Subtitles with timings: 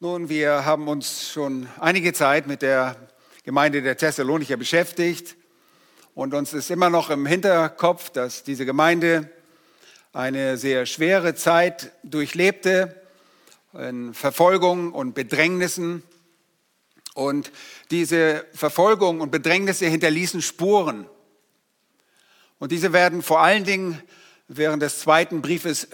[0.00, 2.96] Nun, wir haben uns schon einige Zeit mit der
[3.44, 5.36] Gemeinde der Thessalonicher beschäftigt
[6.16, 9.30] und uns ist immer noch im Hinterkopf, dass diese Gemeinde
[10.12, 13.00] eine sehr schwere Zeit durchlebte
[13.72, 16.02] in Verfolgung und Bedrängnissen.
[17.14, 17.52] Und
[17.92, 21.08] diese Verfolgung und Bedrängnisse hinterließen Spuren.
[22.58, 24.02] Und diese werden vor allen Dingen
[24.48, 25.86] während des zweiten Briefes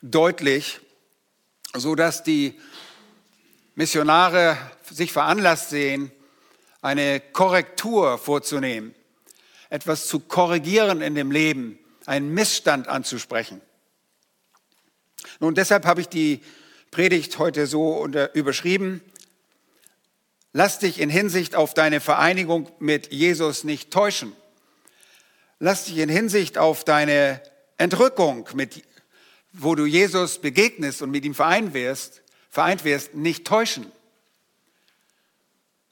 [0.00, 0.78] deutlich,
[1.74, 2.56] so dass die
[3.78, 4.58] Missionare
[4.90, 6.10] sich veranlasst sehen,
[6.82, 8.92] eine Korrektur vorzunehmen,
[9.70, 13.60] etwas zu korrigieren in dem Leben, einen Missstand anzusprechen.
[15.38, 16.40] Nun, deshalb habe ich die
[16.90, 19.00] Predigt heute so unter, überschrieben.
[20.52, 24.32] Lass dich in Hinsicht auf deine Vereinigung mit Jesus nicht täuschen.
[25.60, 27.40] Lass dich in Hinsicht auf deine
[27.76, 28.82] Entrückung, mit,
[29.52, 33.90] wo du Jesus begegnest und mit ihm vereint wirst, vereint wirst, nicht täuschen.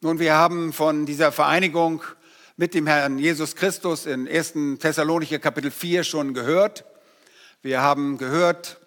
[0.01, 2.03] Nun, wir haben von dieser Vereinigung
[2.57, 4.79] mit dem Herrn Jesus Christus in 1.
[4.79, 6.85] Thessalonicher Kapitel 4 schon gehört.
[7.63, 8.79] Wir haben gehört,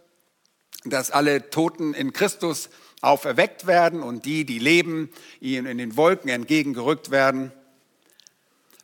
[0.85, 2.69] dass alle Toten in Christus
[3.01, 7.51] auferweckt werden und die, die leben, ihnen in den Wolken entgegengerückt werden.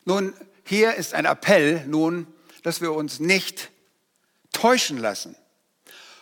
[0.04, 2.28] Nun, hier ist ein Appell nun,
[2.64, 3.72] dass wir uns nicht
[4.52, 5.36] täuschen lassen.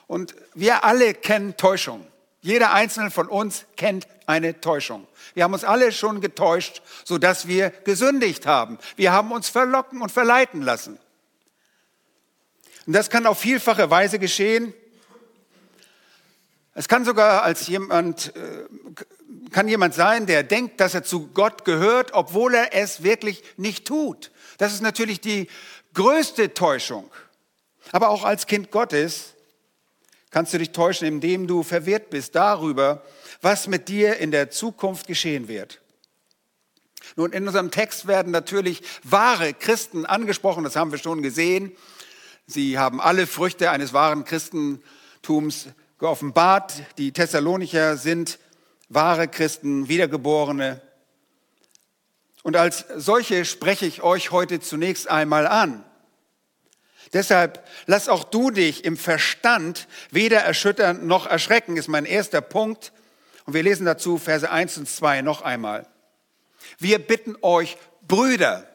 [0.07, 2.05] Und wir alle kennen Täuschung.
[2.43, 5.07] Jeder einzelne von uns kennt eine Täuschung.
[5.33, 8.77] Wir haben uns alle schon getäuscht, sodass wir gesündigt haben.
[8.97, 10.99] Wir haben uns verlocken und verleiten lassen.
[12.85, 14.73] Und das kann auf vielfache Weise geschehen.
[16.73, 18.65] Es kann sogar als jemand, äh,
[19.51, 23.87] kann jemand sein, der denkt, dass er zu Gott gehört, obwohl er es wirklich nicht
[23.87, 24.31] tut.
[24.57, 25.47] Das ist natürlich die
[25.93, 27.09] größte Täuschung.
[27.93, 29.32] Aber auch als Kind Gottes
[30.33, 33.03] kannst du dich täuschen, indem du verwirrt bist darüber,
[33.41, 35.79] was mit dir in der Zukunft geschehen wird.
[37.15, 41.71] Nun, in unserem Text werden natürlich wahre Christen angesprochen, das haben wir schon gesehen.
[42.47, 45.67] Sie haben alle Früchte eines wahren Christentums
[45.99, 46.73] geoffenbart.
[46.97, 48.39] Die Thessalonicher sind
[48.89, 50.81] wahre Christen, Wiedergeborene.
[52.41, 55.85] Und als solche spreche ich euch heute zunächst einmal an.
[57.13, 62.91] Deshalb lass auch du dich im Verstand weder erschüttern noch erschrecken, ist mein erster Punkt.
[63.45, 65.87] Und wir lesen dazu Verse 1 und 2 noch einmal.
[66.79, 68.67] Wir bitten euch, Brüder,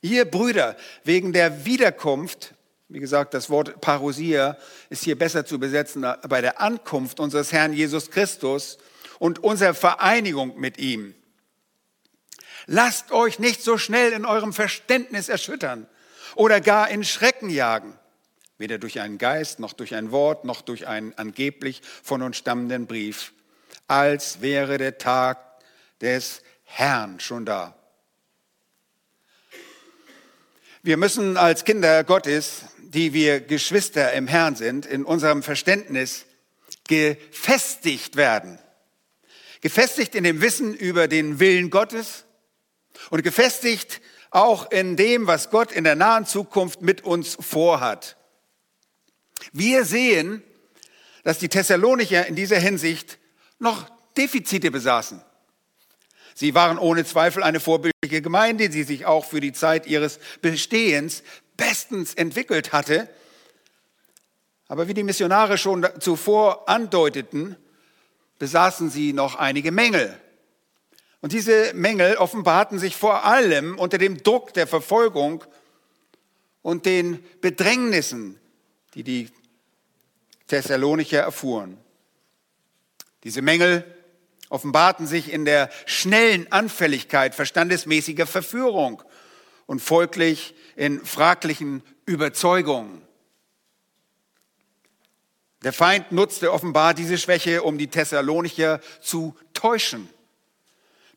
[0.00, 2.54] ihr Brüder, wegen der Wiederkunft,
[2.88, 4.56] wie gesagt, das Wort Parousia
[4.88, 8.78] ist hier besser zu besetzen, bei der Ankunft unseres Herrn Jesus Christus
[9.18, 11.14] und unserer Vereinigung mit ihm.
[12.66, 15.88] Lasst euch nicht so schnell in eurem Verständnis erschüttern
[16.34, 17.98] oder gar in Schrecken jagen,
[18.58, 22.86] weder durch einen Geist, noch durch ein Wort, noch durch einen angeblich von uns stammenden
[22.86, 23.32] Brief,
[23.88, 25.38] als wäre der Tag
[26.00, 27.74] des Herrn schon da.
[30.82, 36.24] Wir müssen als Kinder Gottes, die wir Geschwister im Herrn sind, in unserem Verständnis
[36.88, 38.58] gefestigt werden.
[39.60, 42.24] Gefestigt in dem Wissen über den Willen Gottes
[43.10, 48.16] und gefestigt auch in dem, was Gott in der nahen Zukunft mit uns vorhat.
[49.52, 50.42] Wir sehen,
[51.24, 53.18] dass die Thessalonicher in dieser Hinsicht
[53.58, 55.22] noch Defizite besaßen.
[56.34, 61.22] Sie waren ohne Zweifel eine vorbildliche Gemeinde, die sich auch für die Zeit ihres Bestehens
[61.56, 63.08] bestens entwickelt hatte.
[64.68, 67.56] Aber wie die Missionare schon zuvor andeuteten,
[68.38, 70.19] besaßen sie noch einige Mängel.
[71.20, 75.44] Und diese Mängel offenbarten sich vor allem unter dem Druck der Verfolgung
[76.62, 78.38] und den Bedrängnissen,
[78.94, 79.28] die die
[80.46, 81.78] Thessalonicher erfuhren.
[83.24, 83.84] Diese Mängel
[84.48, 89.02] offenbarten sich in der schnellen Anfälligkeit verstandesmäßiger Verführung
[89.66, 93.02] und folglich in fraglichen Überzeugungen.
[95.62, 100.08] Der Feind nutzte offenbar diese Schwäche, um die Thessalonicher zu täuschen.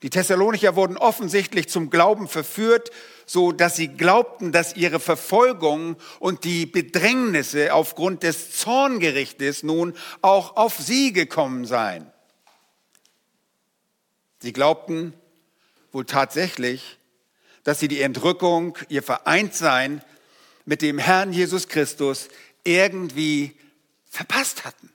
[0.03, 2.91] Die Thessalonicher wurden offensichtlich zum Glauben verführt,
[3.25, 10.57] so dass sie glaubten, dass ihre Verfolgung und die Bedrängnisse aufgrund des Zorngerichtes nun auch
[10.57, 12.11] auf sie gekommen seien.
[14.39, 15.13] Sie glaubten
[15.93, 16.99] wohl tatsächlich,
[17.63, 20.03] dass sie die Entrückung, ihr Vereintsein
[20.65, 22.27] mit dem Herrn Jesus Christus
[22.65, 23.57] irgendwie
[24.09, 24.91] verpasst hatten.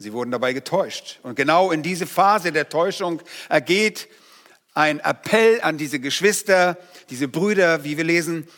[0.00, 1.20] Sie wurden dabei getäuscht.
[1.22, 4.08] Und genau in diese Phase der Täuschung ergeht
[4.74, 6.76] ein Appell an diese Geschwister,
[7.10, 8.48] diese Brüder, wie wir lesen.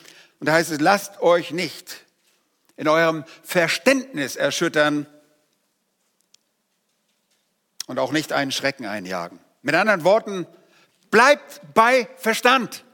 [0.41, 2.06] Und da heißt es, lasst euch nicht
[2.77, 5.06] in eurem Verständnis erschüttern,
[7.87, 9.38] und auch nicht einen Schrecken einjagen.
[9.62, 10.47] Mit anderen Worten,
[11.11, 12.85] bleibt bei Verstand.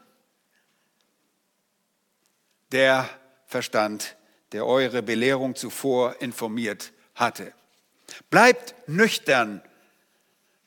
[2.73, 3.09] Der
[3.47, 4.17] Verstand,
[4.53, 7.53] der eure Belehrung zuvor informiert hatte.
[8.31, 9.62] Bleibt nüchtern,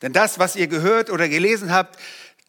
[0.02, 1.98] denn das, was ihr gehört oder gelesen habt,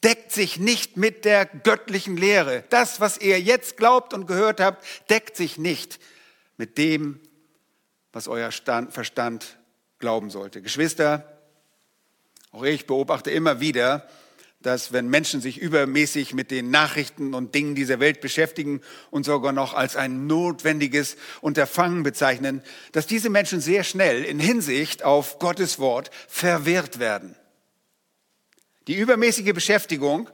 [0.02, 2.64] deckt sich nicht mit der göttlichen Lehre.
[2.68, 5.98] Das, was ihr jetzt glaubt und gehört habt, deckt sich nicht
[6.56, 7.20] mit dem,
[8.12, 9.56] was euer Stand, Verstand
[9.98, 10.60] glauben sollte.
[10.60, 11.38] Geschwister,
[12.50, 14.06] auch ich beobachte immer wieder,
[14.64, 18.80] dass wenn Menschen sich übermäßig mit den Nachrichten und Dingen dieser Welt beschäftigen
[19.10, 22.62] und sogar noch als ein notwendiges Unterfangen bezeichnen,
[22.92, 27.36] dass diese Menschen sehr schnell in Hinsicht auf Gottes Wort verwirrt werden.
[28.86, 30.30] Die übermäßige Beschäftigung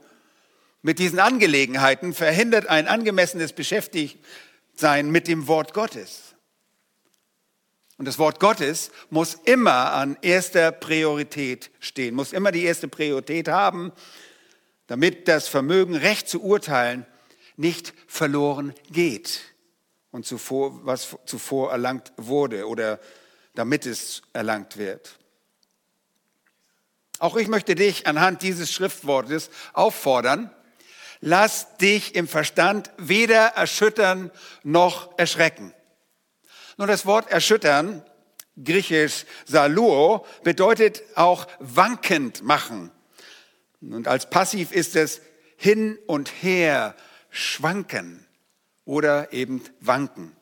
[0.81, 6.30] mit diesen Angelegenheiten verhindert ein angemessenes Beschäftigtsein mit dem Wort Gottes.
[8.01, 13.47] Und das Wort Gottes muss immer an erster Priorität stehen, muss immer die erste Priorität
[13.47, 13.91] haben,
[14.87, 17.05] damit das Vermögen, recht zu urteilen,
[17.57, 19.41] nicht verloren geht
[20.09, 22.99] und zuvor, was zuvor erlangt wurde oder
[23.53, 25.19] damit es erlangt wird.
[27.19, 30.49] Auch ich möchte dich anhand dieses Schriftwortes auffordern,
[31.19, 34.31] lass dich im Verstand weder erschüttern
[34.63, 35.71] noch erschrecken.
[36.77, 38.03] Nun, das Wort erschüttern,
[38.63, 42.91] griechisch saluo, bedeutet auch wankend machen.
[43.81, 45.21] Und als Passiv ist es
[45.57, 46.95] hin und her
[47.29, 48.25] schwanken
[48.85, 50.35] oder eben wanken.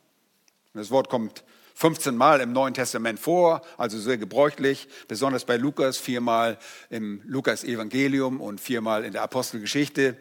[0.74, 1.44] Das Wort kommt
[1.76, 6.58] 15 Mal im Neuen Testament vor, also sehr gebräuchlich, besonders bei Lukas, viermal
[6.90, 10.18] im Lukas-Evangelium und viermal in der Apostelgeschichte.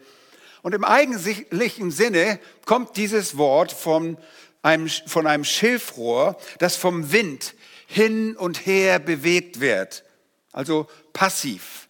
[0.61, 4.17] Und im eigentlichen Sinne kommt dieses Wort von
[4.61, 7.55] einem, von einem Schilfrohr, das vom Wind
[7.87, 10.03] hin und her bewegt wird,
[10.51, 11.87] also passiv.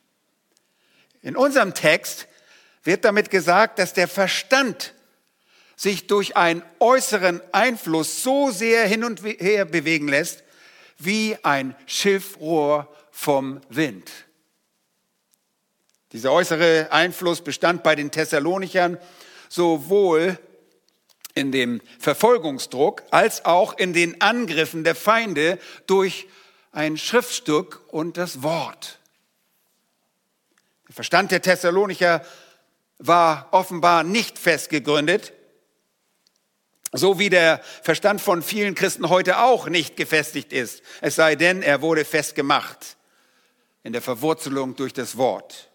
[1.21, 2.27] In unserem Text
[2.83, 4.93] wird damit gesagt, dass der Verstand
[5.75, 10.43] sich durch einen äußeren Einfluss so sehr hin und her bewegen lässt,
[10.97, 14.11] wie ein Schilfrohr vom Wind.
[16.11, 18.97] Dieser äußere Einfluss bestand bei den Thessalonichern
[19.47, 20.37] sowohl
[21.39, 25.57] in dem Verfolgungsdruck als auch in den Angriffen der Feinde
[25.87, 26.27] durch
[26.71, 28.99] ein Schriftstück und das Wort.
[30.87, 32.23] Der Verstand der Thessalonicher
[32.99, 35.33] war offenbar nicht fest gegründet,
[36.91, 41.61] so wie der Verstand von vielen Christen heute auch nicht gefestigt ist, es sei denn,
[41.61, 42.97] er wurde festgemacht
[43.83, 45.68] in der Verwurzelung durch das Wort.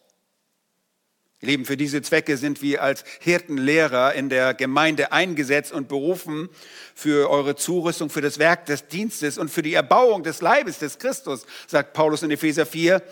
[1.45, 6.49] Ihr Lieben, für diese Zwecke sind wir als Hirtenlehrer in der Gemeinde eingesetzt und berufen
[6.95, 10.99] für eure Zurüstung, für das Werk des Dienstes und für die Erbauung des Leibes des
[10.99, 13.03] Christus, sagt Paulus in Epheser 4,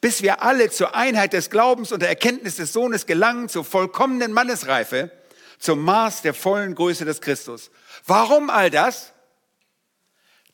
[0.00, 4.32] bis wir alle zur Einheit des Glaubens und der Erkenntnis des Sohnes gelangen, zur vollkommenen
[4.32, 5.12] Mannesreife,
[5.60, 7.70] zum Maß der vollen Größe des Christus.
[8.04, 9.12] Warum all das?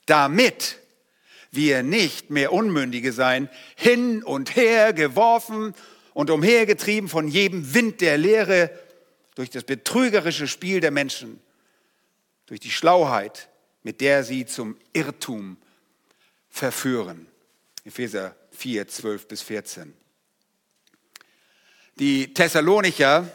[0.04, 0.76] Damit
[1.50, 5.74] wir nicht mehr Unmündige sein, hin und her geworfen
[6.16, 8.70] und umhergetrieben von jedem Wind der Lehre
[9.34, 11.42] durch das betrügerische Spiel der Menschen,
[12.46, 13.50] durch die Schlauheit,
[13.82, 15.58] mit der sie zum Irrtum
[16.48, 17.26] verführen.
[17.84, 19.92] Epheser 4, 12 bis 14.
[21.96, 23.30] Die Thessalonicher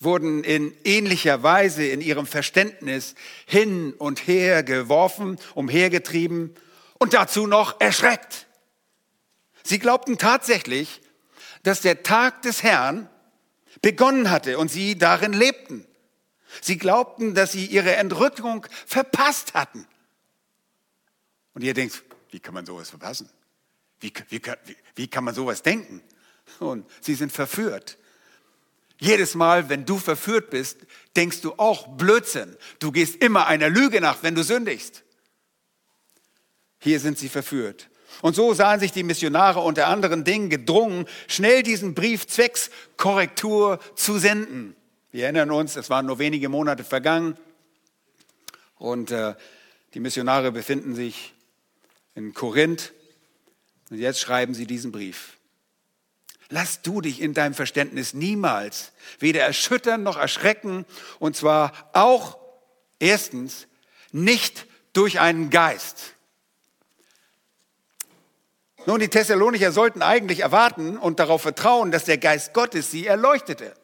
[0.00, 3.14] wurden in ähnlicher Weise in ihrem Verständnis
[3.46, 6.52] hin und her geworfen, umhergetrieben
[6.98, 8.48] und dazu noch erschreckt.
[9.62, 11.00] Sie glaubten tatsächlich,
[11.66, 13.08] dass der Tag des Herrn
[13.82, 15.84] begonnen hatte und sie darin lebten.
[16.62, 19.84] Sie glaubten, dass sie ihre Entrückung verpasst hatten.
[21.54, 23.28] Und ihr denkt, wie kann man sowas verpassen?
[23.98, 26.02] Wie, wie, wie, wie kann man sowas denken?
[26.60, 27.98] Und sie sind verführt.
[29.00, 30.78] Jedes Mal, wenn du verführt bist,
[31.16, 32.56] denkst du auch Blödsinn.
[32.78, 35.02] Du gehst immer einer Lüge nach, wenn du sündigst.
[36.78, 37.90] Hier sind sie verführt.
[38.22, 43.78] Und so sahen sich die Missionare unter anderen Dingen gedrungen, schnell diesen Brief zwecks Korrektur
[43.94, 44.74] zu senden.
[45.12, 47.36] Wir erinnern uns, es waren nur wenige Monate vergangen
[48.76, 49.34] und äh,
[49.94, 51.32] die Missionare befinden sich
[52.14, 52.92] in Korinth
[53.90, 55.36] und jetzt schreiben sie diesen Brief.
[56.48, 60.84] Lass du dich in deinem Verständnis niemals weder erschüttern noch erschrecken
[61.18, 62.38] und zwar auch
[62.98, 63.66] erstens
[64.12, 66.15] nicht durch einen Geist
[68.86, 73.74] nun, die Thessalonicher sollten eigentlich erwarten und darauf vertrauen, dass der Geist Gottes sie erleuchtete.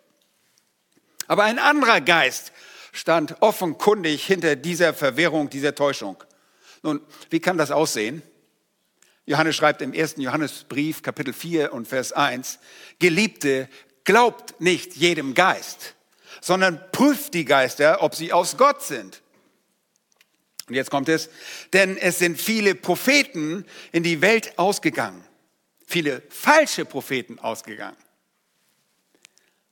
[1.27, 2.53] Aber ein anderer Geist
[2.93, 6.23] stand offenkundig hinter dieser Verwirrung, dieser Täuschung.
[6.83, 8.23] Nun, wie kann das aussehen?
[9.25, 12.59] Johannes schreibt im ersten Johannesbrief, Kapitel 4 und Vers 1,
[12.99, 13.69] Geliebte,
[14.05, 15.95] glaubt nicht jedem Geist,
[16.41, 19.22] sondern prüft die Geister, ob sie aus Gott sind.
[20.69, 21.29] Und jetzt kommt es,
[21.73, 25.25] denn es sind viele Propheten in die Welt ausgegangen,
[25.87, 27.97] viele falsche Propheten ausgegangen.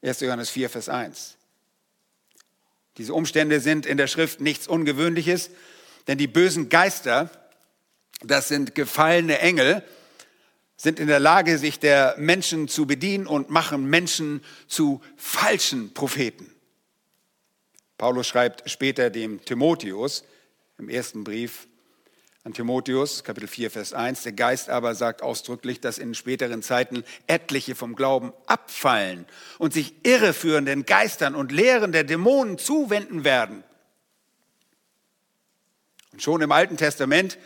[0.03, 0.21] 1.
[0.21, 1.37] Johannes 4, Vers 1.
[2.97, 5.51] Diese Umstände sind in der Schrift nichts Ungewöhnliches,
[6.07, 7.31] denn die bösen Geister,
[8.23, 9.83] das sind gefallene Engel,
[10.77, 16.51] sind in der Lage, sich der Menschen zu bedienen und machen Menschen zu falschen Propheten.
[17.99, 20.25] Paulus schreibt später dem Timotheus
[20.81, 21.69] im ersten Brief
[22.43, 27.05] an Timotheus, Kapitel 4, Vers 1, der Geist aber sagt ausdrücklich, dass in späteren Zeiten
[27.27, 29.27] etliche vom Glauben abfallen
[29.59, 33.63] und sich irreführenden Geistern und Lehren der Dämonen zuwenden werden.
[36.13, 37.37] Und schon im Alten Testament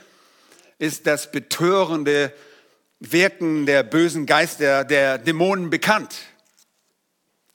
[0.78, 2.32] ist das betörende
[3.00, 6.14] Wirken der bösen Geister, der Dämonen bekannt.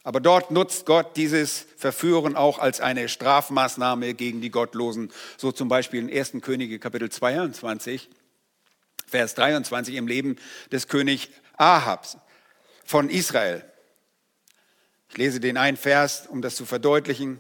[0.03, 5.13] Aber dort nutzt Gott dieses Verführen auch als eine Strafmaßnahme gegen die Gottlosen.
[5.37, 6.33] So zum Beispiel in 1.
[6.41, 8.09] Könige Kapitel 22,
[9.07, 10.35] Vers 23 im Leben
[10.73, 12.17] des König Ahabs
[12.83, 13.63] von Israel.
[15.09, 17.39] Ich lese den einen Vers, um das zu verdeutlichen.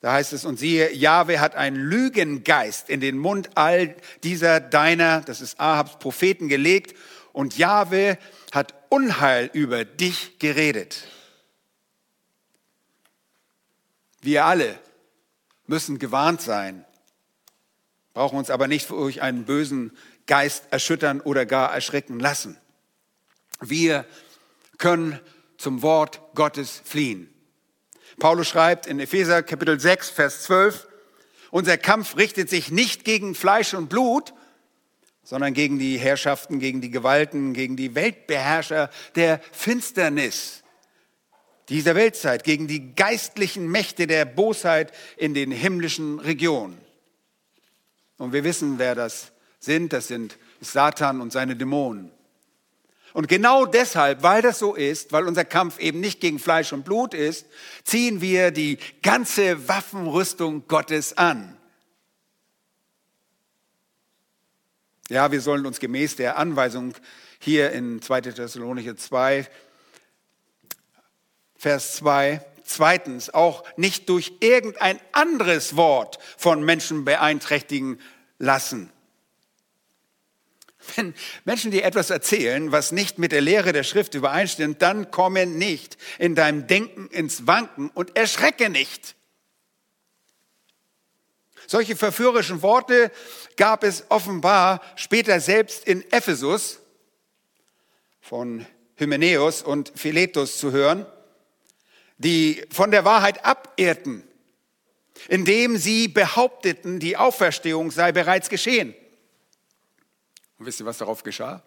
[0.00, 5.20] Da heißt es, und siehe, Jahwe hat einen Lügengeist in den Mund all dieser deiner,
[5.20, 6.96] das ist Ahabs Propheten, gelegt
[7.32, 8.18] und Jahwe
[8.50, 11.04] hat Unheil über dich geredet.
[14.20, 14.78] Wir alle
[15.66, 16.84] müssen gewarnt sein,
[18.12, 19.96] brauchen uns aber nicht durch einen bösen
[20.26, 22.58] Geist erschüttern oder gar erschrecken lassen.
[23.60, 24.04] Wir
[24.78, 25.18] können
[25.56, 27.32] zum Wort Gottes fliehen.
[28.18, 30.88] Paulus schreibt in Epheser Kapitel 6, Vers 12,
[31.50, 34.34] unser Kampf richtet sich nicht gegen Fleisch und Blut,
[35.22, 40.59] sondern gegen die Herrschaften, gegen die Gewalten, gegen die Weltbeherrscher der Finsternis
[41.70, 46.78] dieser Weltzeit, gegen die geistlichen Mächte der Bosheit in den himmlischen Regionen.
[48.18, 49.92] Und wir wissen, wer das sind.
[49.92, 52.10] Das sind Satan und seine Dämonen.
[53.12, 56.84] Und genau deshalb, weil das so ist, weil unser Kampf eben nicht gegen Fleisch und
[56.84, 57.46] Blut ist,
[57.82, 61.56] ziehen wir die ganze Waffenrüstung Gottes an.
[65.08, 66.94] Ja, wir sollen uns gemäß der Anweisung
[67.40, 68.20] hier in 2.
[68.20, 69.48] Thessalonicher 2
[71.60, 78.00] Vers 2, zweitens auch nicht durch irgendein anderes Wort von Menschen beeinträchtigen
[78.38, 78.90] lassen.
[80.96, 81.14] Wenn
[81.44, 85.98] Menschen dir etwas erzählen, was nicht mit der Lehre der Schrift übereinstimmt, dann komme nicht
[86.18, 89.14] in deinem Denken ins Wanken und erschrecke nicht.
[91.66, 93.12] Solche verführerischen Worte
[93.58, 96.80] gab es offenbar später selbst in Ephesus
[98.22, 98.64] von
[98.96, 101.04] Hymenäus und Philetus zu hören
[102.20, 104.22] die von der Wahrheit abirrten,
[105.28, 108.94] indem sie behaupteten, die Auferstehung sei bereits geschehen.
[110.58, 111.62] Und wisst ihr, was darauf geschah?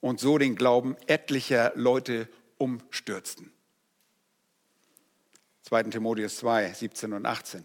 [0.00, 2.28] Und so den Glauben etlicher Leute
[2.58, 3.50] umstürzten.
[5.62, 5.84] 2.
[5.84, 7.64] Timotheus 2, 17 und 18.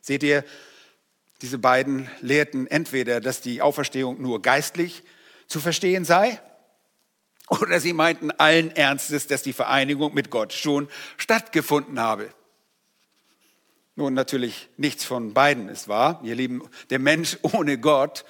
[0.00, 0.44] Seht ihr,
[1.42, 5.04] diese beiden lehrten entweder, dass die Auferstehung nur geistlich
[5.46, 6.40] zu verstehen sei,
[7.48, 12.28] oder sie meinten allen Ernstes, dass die Vereinigung mit Gott schon stattgefunden habe.
[13.96, 16.20] Nun, natürlich nichts von beiden ist wahr.
[16.22, 18.24] Ihr Lieben, der Mensch ohne Gott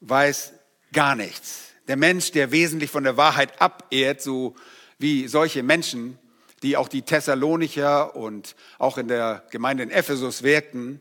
[0.00, 0.54] weiß
[0.92, 1.68] gar nichts.
[1.86, 4.56] Der Mensch, der wesentlich von der Wahrheit abehrt, so
[4.98, 6.18] wie solche Menschen,
[6.62, 11.00] die auch die Thessalonicher und auch in der Gemeinde in Ephesus wirkten,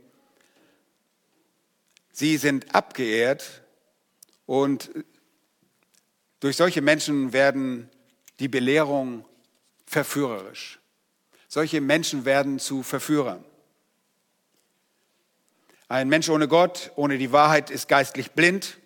[2.11, 3.63] sie sind abgeehrt
[4.45, 4.91] und
[6.39, 7.89] durch solche Menschen werden
[8.39, 9.25] die Belehrungen
[9.85, 10.79] verführerisch.
[11.47, 13.43] Solche Menschen werden zu Verführern.
[15.87, 18.77] Ein Mensch ohne Gott, ohne die Wahrheit ist geistlich blind.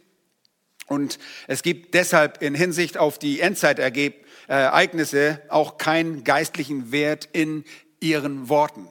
[0.88, 7.66] Und es gibt deshalb in Hinsicht auf die Endzeitereignisse auch keinen geistlichen Wert in
[8.00, 8.88] ihren Worten.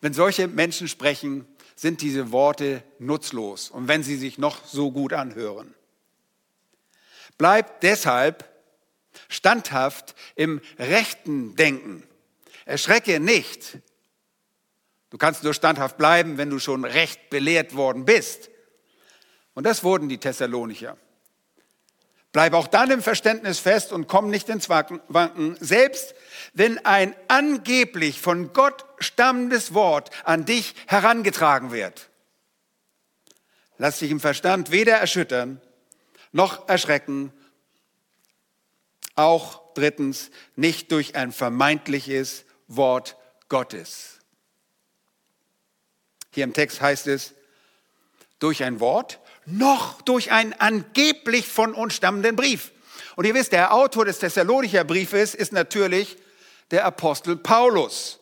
[0.00, 5.12] Wenn solche Menschen sprechen, sind diese Worte nutzlos und wenn sie sich noch so gut
[5.12, 5.75] anhören.
[7.38, 8.44] Bleib deshalb
[9.28, 12.02] standhaft im rechten Denken.
[12.64, 13.78] Erschrecke nicht.
[15.10, 18.50] Du kannst nur standhaft bleiben, wenn du schon recht belehrt worden bist.
[19.54, 20.96] Und das wurden die Thessalonicher.
[22.32, 26.14] Bleib auch dann im Verständnis fest und komm nicht ins Wanken, selbst
[26.52, 32.10] wenn ein angeblich von Gott stammendes Wort an dich herangetragen wird.
[33.78, 35.62] Lass dich im Verstand weder erschüttern
[36.36, 37.32] noch erschrecken.
[39.14, 43.16] Auch drittens nicht durch ein vermeintliches Wort
[43.48, 44.18] Gottes.
[46.32, 47.32] Hier im Text heißt es,
[48.38, 52.72] durch ein Wort, noch durch einen angeblich von uns stammenden Brief.
[53.16, 56.18] Und ihr wisst, der Autor des Thessalonicher Briefes ist natürlich
[56.70, 58.18] der Apostel Paulus,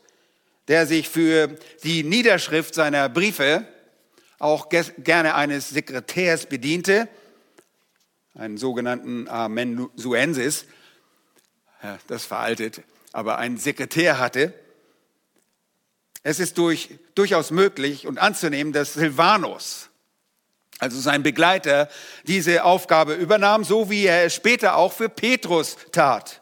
[0.68, 1.48] der sich für
[1.82, 3.66] die Niederschrift seiner Briefe
[4.38, 7.08] auch gerne eines Sekretärs bediente,
[8.34, 10.66] einen sogenannten Amensuensis,
[11.82, 14.52] ja, das veraltet, aber einen Sekretär hatte.
[16.22, 19.90] Es ist durch, durchaus möglich und anzunehmen, dass Silvanus,
[20.78, 21.88] also sein Begleiter,
[22.26, 26.40] diese Aufgabe übernahm, so wie er es später auch für Petrus tat.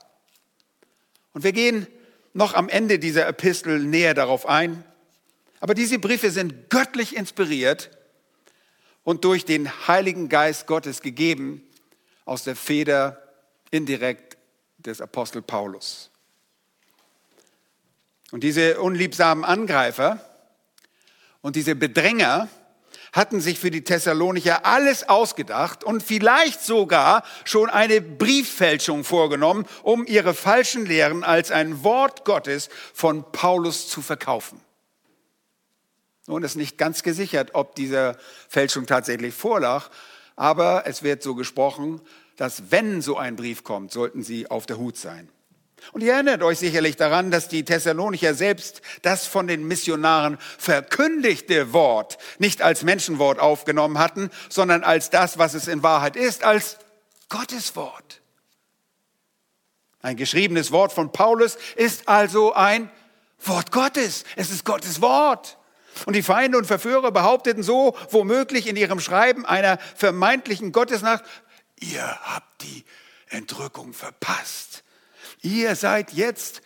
[1.35, 1.87] Und wir gehen
[2.33, 4.85] noch am Ende dieser Epistel näher darauf ein.
[5.61, 7.91] Aber diese Briefe sind göttlich inspiriert
[9.05, 11.63] und durch den Heiligen Geist Gottes gegeben
[12.25, 13.23] aus der Feder
[13.71, 14.37] indirekt
[14.79, 16.11] des Apostel Paulus.
[18.31, 20.19] Und diese unliebsamen Angreifer
[21.43, 22.49] und diese Bedränger,
[23.13, 30.07] hatten sich für die Thessalonicher alles ausgedacht und vielleicht sogar schon eine Brieffälschung vorgenommen, um
[30.07, 34.61] ihre falschen Lehren als ein Wort Gottes von Paulus zu verkaufen.
[36.27, 38.17] Nun ist nicht ganz gesichert, ob diese
[38.49, 39.91] Fälschung tatsächlich vorlag,
[40.37, 42.01] aber es wird so gesprochen,
[42.37, 45.29] dass wenn so ein Brief kommt, sollten sie auf der Hut sein.
[45.91, 51.73] Und ihr erinnert euch sicherlich daran, dass die Thessalonicher selbst das von den Missionaren verkündigte
[51.73, 56.79] Wort nicht als Menschenwort aufgenommen hatten, sondern als das, was es in Wahrheit ist, als
[57.29, 58.21] Gottes Wort.
[60.01, 62.91] Ein geschriebenes Wort von Paulus ist also ein
[63.45, 64.25] Wort Gottes.
[64.37, 65.59] Es ist Gottes Wort.
[66.07, 71.25] Und die Feinde und Verführer behaupteten so womöglich in ihrem Schreiben einer vermeintlichen Gottesnacht,
[71.81, 72.85] ihr habt die
[73.29, 74.85] Entrückung verpasst.
[75.43, 76.63] Ihr seid jetzt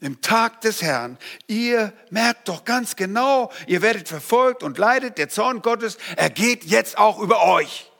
[0.00, 1.18] im Tag des Herrn.
[1.46, 5.18] Ihr merkt doch ganz genau, ihr werdet verfolgt und leidet.
[5.18, 7.90] Der Zorn Gottes, er geht jetzt auch über euch.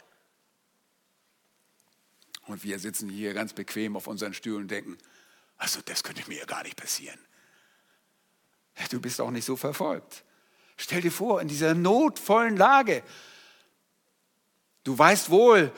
[2.47, 4.97] Und wir sitzen hier ganz bequem auf unseren Stühlen und denken,
[5.57, 7.19] also das könnte mir ja gar nicht passieren.
[8.91, 10.25] Du bist auch nicht so verfolgt.
[10.79, 13.03] Stell dir vor, in dieser notvollen Lage,
[14.85, 15.73] du weißt wohl,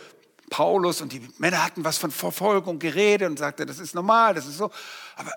[0.50, 4.46] Paulus und die Männer hatten was von Verfolgung geredet und sagte, das ist normal, das
[4.46, 4.70] ist so.
[5.16, 5.32] Aber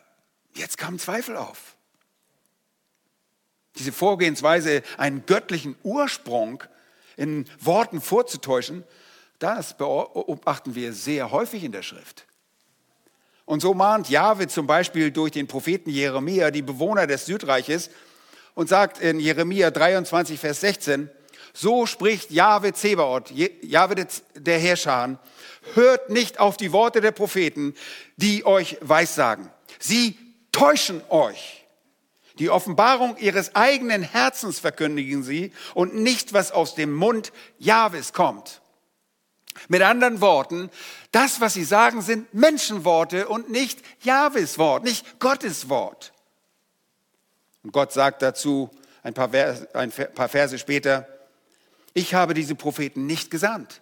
[0.54, 1.76] jetzt kamen Zweifel auf.
[3.78, 6.63] Diese Vorgehensweise, einen göttlichen Ursprung
[7.15, 8.84] in Worten vorzutäuschen,
[9.39, 12.26] das beobachten wir sehr häufig in der Schrift.
[13.45, 17.89] Und so mahnt Jahwe zum Beispiel durch den Propheten Jeremia die Bewohner des Südreiches
[18.56, 21.10] und sagt in Jeremia 23, Vers 16,
[21.54, 25.20] so spricht Jahwe Zebaoth, Jahwe der Herrscher,
[25.76, 27.76] hört nicht auf die Worte der Propheten,
[28.18, 29.50] die euch weissagen.
[29.80, 30.18] Sie
[30.52, 31.63] täuschen euch.
[32.39, 38.62] Die Offenbarung ihres eigenen Herzens verkündigen sie und nicht, was aus dem Mund Jahwes kommt.
[39.68, 40.72] Mit anderen Worten,
[41.12, 46.12] das, was sie sagen, sind Menschenworte und nicht Jahwes Wort, nicht Gottes Wort.
[47.63, 48.69] Und Gott sagt dazu
[49.02, 51.08] ein paar, Verse, ein paar Verse später,
[51.93, 53.82] ich habe diese Propheten nicht gesandt.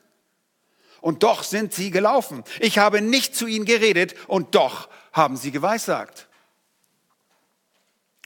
[1.01, 2.43] Und doch sind sie gelaufen.
[2.59, 6.27] Ich habe nicht zu ihnen geredet und doch haben sie geweissagt.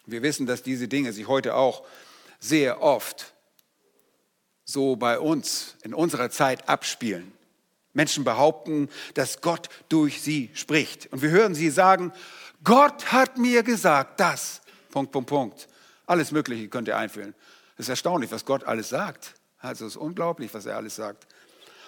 [0.05, 1.83] Wir wissen, dass diese Dinge sich heute auch
[2.39, 3.33] sehr oft
[4.65, 7.31] so bei uns in unserer Zeit abspielen.
[7.93, 11.11] Menschen behaupten, dass Gott durch sie spricht.
[11.13, 12.11] Und wir hören sie sagen,
[12.63, 14.61] Gott hat mir gesagt, das,
[14.95, 15.67] Punkt, Punkt, Punkt.
[16.05, 17.35] Alles Mögliche könnt ihr einführen.
[17.73, 19.33] Es ist erstaunlich, was Gott alles sagt.
[19.59, 21.27] Also es ist unglaublich, was er alles sagt.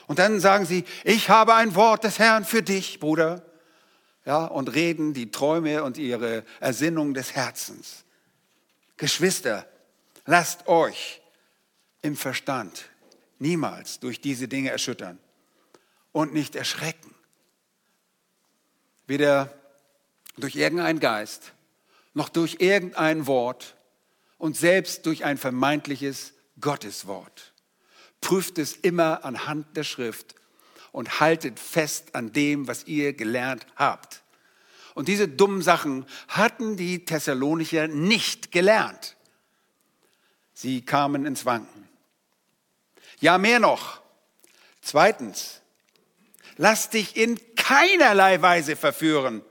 [0.07, 3.45] Und dann sagen sie, ich habe ein Wort des Herrn für dich, Bruder.
[4.25, 8.03] Ja, und reden die Träume und ihre Ersinnung des Herzens.
[8.97, 9.65] Geschwister,
[10.25, 11.21] lasst euch
[12.01, 12.89] im Verstand
[13.39, 15.17] niemals durch diese Dinge erschüttern
[16.11, 17.15] und nicht erschrecken.
[19.05, 19.53] Weder
[20.35, 21.53] durch irgendeinen Geist,
[22.17, 23.75] noch durch irgendein Wort
[24.39, 27.53] und selbst durch ein vermeintliches Gotteswort.
[28.21, 30.33] Prüft es immer anhand der Schrift
[30.91, 34.23] und haltet fest an dem, was ihr gelernt habt.
[34.95, 39.15] Und diese dummen Sachen hatten die Thessalonicher nicht gelernt.
[40.55, 41.87] Sie kamen ins Wanken.
[43.19, 44.01] Ja, mehr noch.
[44.81, 45.61] Zweitens,
[46.55, 49.43] lass dich in keinerlei Weise verführen.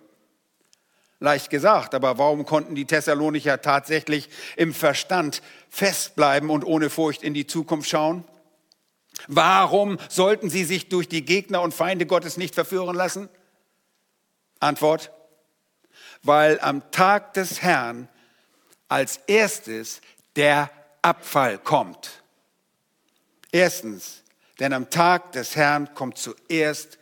[1.18, 7.32] Leicht gesagt, aber warum konnten die Thessalonicher tatsächlich im Verstand festbleiben und ohne Furcht in
[7.32, 8.24] die Zukunft schauen?
[9.26, 13.30] Warum sollten sie sich durch die Gegner und Feinde Gottes nicht verführen lassen?
[14.60, 15.10] Antwort,
[16.22, 18.08] weil am Tag des Herrn
[18.88, 20.02] als erstes
[20.36, 22.22] der Abfall kommt.
[23.52, 24.22] Erstens,
[24.60, 26.98] denn am Tag des Herrn kommt zuerst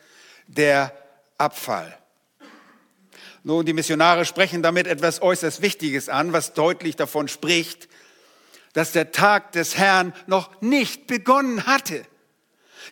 [0.46, 0.92] der
[1.36, 1.98] Abfall.
[3.46, 7.88] Nun, die Missionare sprechen damit etwas äußerst Wichtiges an, was deutlich davon spricht,
[8.72, 12.06] dass der Tag des Herrn noch nicht begonnen hatte.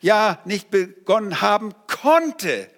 [0.03, 2.69] Ja, nicht begonnen haben konnte.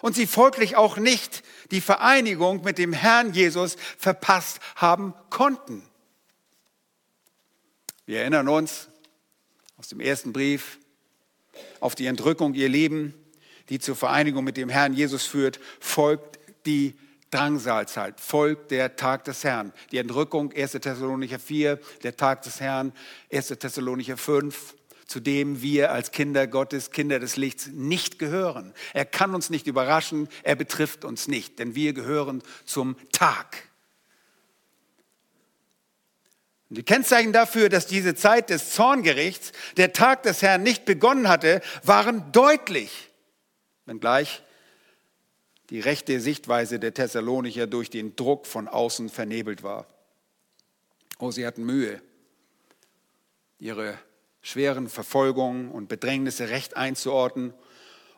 [0.00, 5.82] Und sie folglich auch nicht die Vereinigung mit dem Herrn Jesus verpasst haben konnten.
[8.06, 8.88] Wir erinnern uns
[9.76, 10.78] aus dem ersten Brief
[11.80, 13.14] auf die Entrückung, ihr Leben,
[13.68, 16.94] die zur Vereinigung mit dem Herrn Jesus führt, folgt die
[17.34, 19.72] Drangsalzeit, folgt der Tag des Herrn.
[19.90, 20.72] Die Entrückung, 1.
[20.72, 22.92] Thessalonicher 4, der Tag des Herrn,
[23.32, 23.48] 1.
[23.48, 28.72] Thessalonicher 5, zu dem wir als Kinder Gottes, Kinder des Lichts nicht gehören.
[28.92, 33.68] Er kann uns nicht überraschen, er betrifft uns nicht, denn wir gehören zum Tag.
[36.68, 41.62] Die Kennzeichen dafür, dass diese Zeit des Zorngerichts, der Tag des Herrn nicht begonnen hatte,
[41.82, 43.10] waren deutlich,
[43.86, 44.43] wenngleich
[45.70, 49.86] die rechte Sichtweise der Thessalonicher durch den Druck von außen vernebelt war.
[51.18, 52.02] Oh, sie hatten Mühe,
[53.58, 53.98] ihre
[54.42, 57.54] schweren Verfolgungen und Bedrängnisse recht einzuordnen.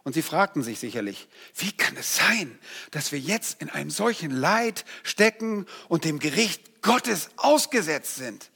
[0.03, 2.59] Und sie fragten sich sicherlich, wie kann es sein,
[2.91, 8.51] dass wir jetzt in einem solchen Leid stecken und dem Gericht Gottes ausgesetzt sind?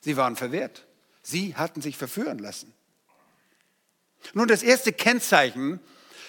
[0.00, 0.86] Sie waren verwehrt.
[1.22, 2.72] Sie hatten sich verführen lassen.
[4.34, 5.80] Nun, das erste Kennzeichen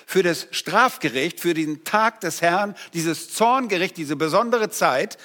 [0.05, 5.17] für das Strafgericht, für den Tag des Herrn, dieses Zorngericht, diese besondere Zeit,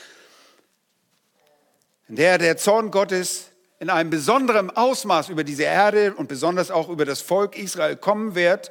[2.08, 6.88] in der der Zorn Gottes in einem besonderen Ausmaß über diese Erde und besonders auch
[6.88, 8.70] über das Volk Israel kommen wird.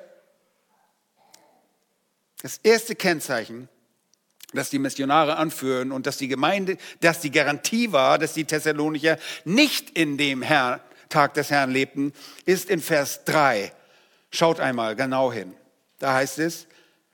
[2.41, 3.69] Das erste Kennzeichen,
[4.53, 9.17] das die Missionare anführen und dass die Gemeinde, dass die Garantie war, dass die Thessalonicher
[9.45, 12.13] nicht in dem Herr, Tag des Herrn lebten,
[12.45, 13.71] ist in Vers 3.
[14.29, 15.55] Schaut einmal genau hin.
[15.99, 16.67] Da heißt es,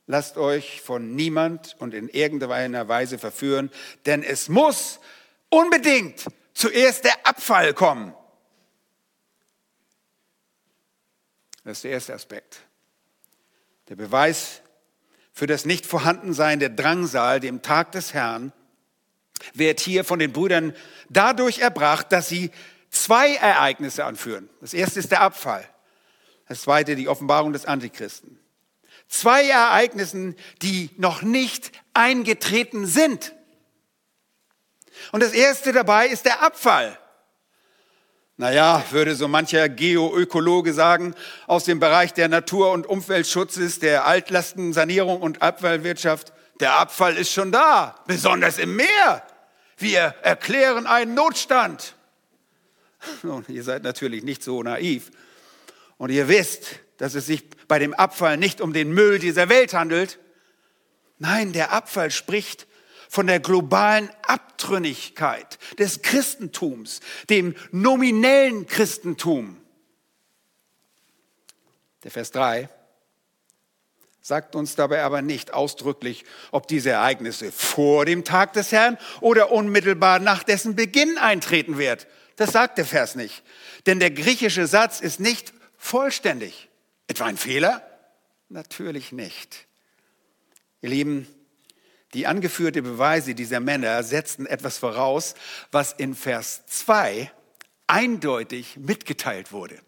[0.07, 3.71] lasst euch von niemand und in irgendeiner Weise verführen,
[4.05, 4.99] denn es muss
[5.49, 8.13] unbedingt zuerst der Abfall kommen.
[11.63, 12.59] Das ist der erste Aspekt.
[13.89, 14.61] Der Beweis
[15.33, 18.53] für das Nichtvorhandensein der Drangsal, dem Tag des Herrn,
[19.53, 20.73] wird hier von den Brüdern
[21.09, 22.51] dadurch erbracht, dass sie
[22.89, 24.49] zwei Ereignisse anführen.
[24.61, 25.67] Das erste ist der Abfall.
[26.47, 28.39] Das zweite die Offenbarung des Antichristen.
[29.07, 33.33] Zwei Ereignissen, die noch nicht eingetreten sind.
[35.11, 36.97] Und das erste dabei ist der Abfall.
[38.37, 41.15] Naja, würde so mancher Geoökologe sagen,
[41.47, 47.51] aus dem Bereich der Natur- und Umweltschutzes, der Altlastensanierung und Abfallwirtschaft, der Abfall ist schon
[47.53, 49.23] da, besonders im Meer.
[49.77, 51.95] Wir erklären einen Notstand.
[53.23, 55.11] Und ihr seid natürlich nicht so naiv.
[55.97, 59.73] Und ihr wisst, dass es sich bei dem Abfall nicht um den Müll dieser Welt
[59.73, 60.19] handelt.
[61.17, 62.67] Nein, der Abfall spricht
[63.09, 66.99] von der globalen Abtrünnigkeit des Christentums,
[67.29, 69.57] dem nominellen Christentum.
[72.03, 72.69] Der Vers 3
[74.21, 79.51] sagt uns dabei aber nicht ausdrücklich, ob diese Ereignisse vor dem Tag des Herrn oder
[79.51, 82.07] unmittelbar nach dessen Beginn eintreten wird.
[82.35, 83.43] Das sagt der Vers nicht.
[83.85, 86.69] Denn der griechische Satz ist nicht vollständig.
[87.07, 87.81] Etwa ein Fehler?
[88.49, 89.67] Natürlich nicht.
[90.81, 91.27] Ihr Lieben,
[92.13, 95.35] die angeführte Beweise dieser Männer setzten etwas voraus,
[95.71, 97.31] was in Vers 2
[97.87, 99.79] eindeutig mitgeteilt wurde.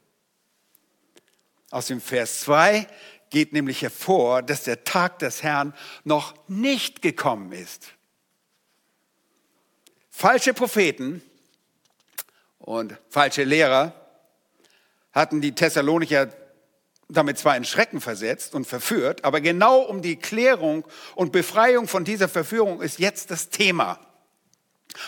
[1.71, 2.87] Aus dem Vers 2
[3.29, 7.93] geht nämlich hervor, dass der Tag des Herrn noch nicht gekommen ist.
[10.09, 11.21] Falsche Propheten
[12.59, 13.93] und falsche Lehrer
[15.11, 16.29] hatten die Thessalonicher
[17.09, 22.03] damit zwar in Schrecken versetzt und verführt, aber genau um die Klärung und Befreiung von
[22.03, 23.99] dieser Verführung ist jetzt das Thema.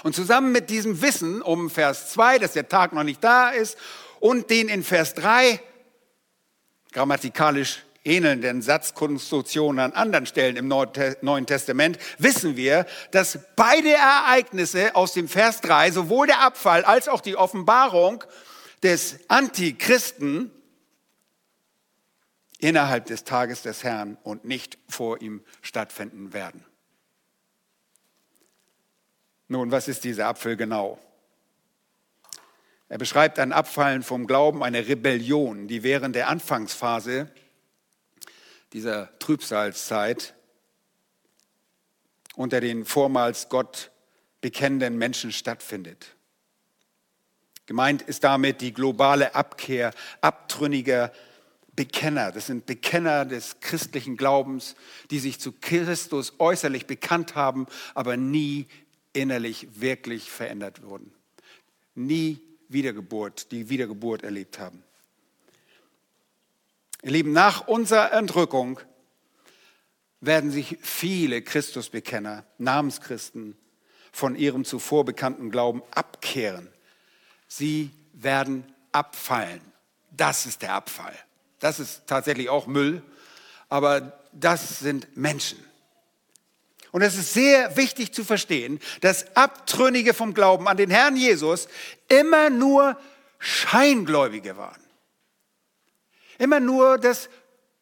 [0.03, 3.77] Und zusammen mit diesem Wissen um Vers 2, dass der Tag noch nicht da ist,
[4.19, 5.62] und den in Vers 3
[6.91, 15.13] grammatikalisch ähnelnden Satzkonstruktionen an anderen Stellen im Neuen Testament, wissen wir, dass beide Ereignisse aus
[15.13, 18.23] dem Vers 3, sowohl der Abfall als auch die Offenbarung
[18.83, 20.51] des Antichristen,
[22.60, 26.63] innerhalb des Tages des Herrn und nicht vor ihm stattfinden werden.
[29.48, 31.00] Nun, was ist dieser Apfel genau?
[32.89, 37.32] Er beschreibt ein Abfallen vom Glauben, eine Rebellion, die während der Anfangsphase
[38.74, 40.36] dieser Trübsalzeit
[42.36, 43.91] unter den vormals Gott
[44.41, 46.15] bekennenden Menschen stattfindet.
[47.65, 51.12] Gemeint ist damit die globale Abkehr abtrünniger
[51.79, 52.33] Bekenner.
[52.33, 54.75] Das sind Bekenner des christlichen Glaubens,
[55.11, 58.67] die sich zu Christus äußerlich bekannt haben, aber nie
[59.13, 61.13] innerlich wirklich verändert wurden.
[61.95, 64.83] Nie Wiedergeburt, die Wiedergeburt erlebt haben.
[67.01, 68.81] Ihr Lieben, nach unserer Entrückung
[70.19, 73.57] werden sich viele Christusbekenner, Namenschristen,
[74.11, 76.67] von ihrem zuvor bekannten Glauben abkehren.
[77.47, 79.61] Sie werden abfallen.
[80.11, 81.15] Das ist der Abfall.
[81.60, 83.02] Das ist tatsächlich auch Müll,
[83.67, 85.60] aber das sind Menschen.
[86.91, 91.67] Und es ist sehr wichtig zu verstehen, dass Abtrünnige vom Glauben an den Herrn Jesus
[92.08, 92.98] immer nur
[93.38, 94.82] Scheingläubige waren.
[96.39, 97.30] Immer nur das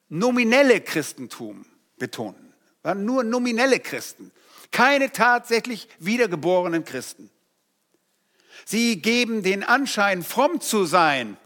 [0.10, 1.66] nominelle Christentum
[1.98, 2.54] betonten.
[2.84, 4.32] Waren nur nominelle Christen,
[4.72, 7.30] keine tatsächlich wiedergeborenen Christen.
[8.66, 11.38] Sie geben den Anschein, fromm zu sein,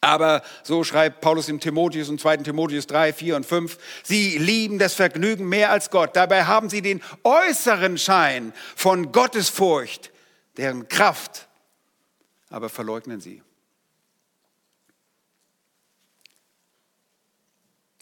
[0.00, 2.38] aber so schreibt Paulus im Timotheus und 2.
[2.38, 6.16] Timotheus 3, 4 und 5, sie lieben das Vergnügen mehr als Gott.
[6.16, 10.10] Dabei haben sie den äußeren Schein von Gottesfurcht,
[10.56, 11.48] deren Kraft
[12.48, 13.42] aber verleugnen sie.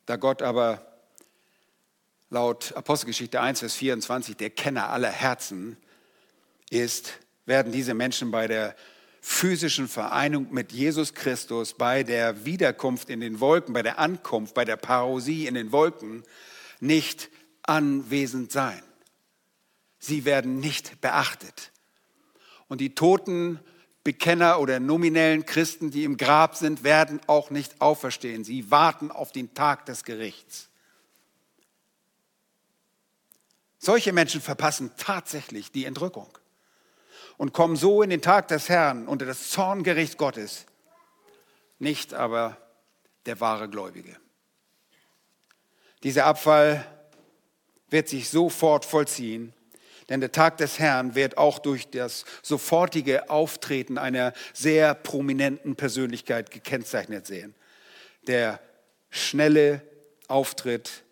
[0.06, 0.86] Da Gott aber
[2.30, 5.76] laut Apostelgeschichte 1, Vers 24 der Kenner aller Herzen
[6.70, 8.74] ist, werden diese Menschen bei der
[9.20, 14.64] physischen Vereinigung mit Jesus Christus, bei der Wiederkunft in den Wolken, bei der Ankunft, bei
[14.64, 16.22] der Parosie in den Wolken
[16.80, 17.30] nicht
[17.62, 18.82] anwesend sein.
[19.98, 21.72] Sie werden nicht beachtet.
[22.68, 23.58] Und die toten
[24.04, 28.44] Bekenner oder nominellen Christen, die im Grab sind, werden auch nicht auferstehen.
[28.44, 30.68] Sie warten auf den Tag des Gerichts.
[33.78, 36.28] Solche Menschen verpassen tatsächlich die Entrückung
[37.38, 40.66] und kommen so in den Tag des Herrn unter das Zorngericht Gottes,
[41.78, 42.58] nicht aber
[43.24, 44.16] der wahre Gläubige.
[46.02, 46.84] Dieser Abfall
[47.88, 49.54] wird sich sofort vollziehen,
[50.08, 56.50] denn der Tag des Herrn wird auch durch das sofortige Auftreten einer sehr prominenten Persönlichkeit
[56.50, 57.54] gekennzeichnet sehen.
[58.26, 58.60] Der
[59.10, 59.82] schnelle
[60.26, 61.04] Auftritt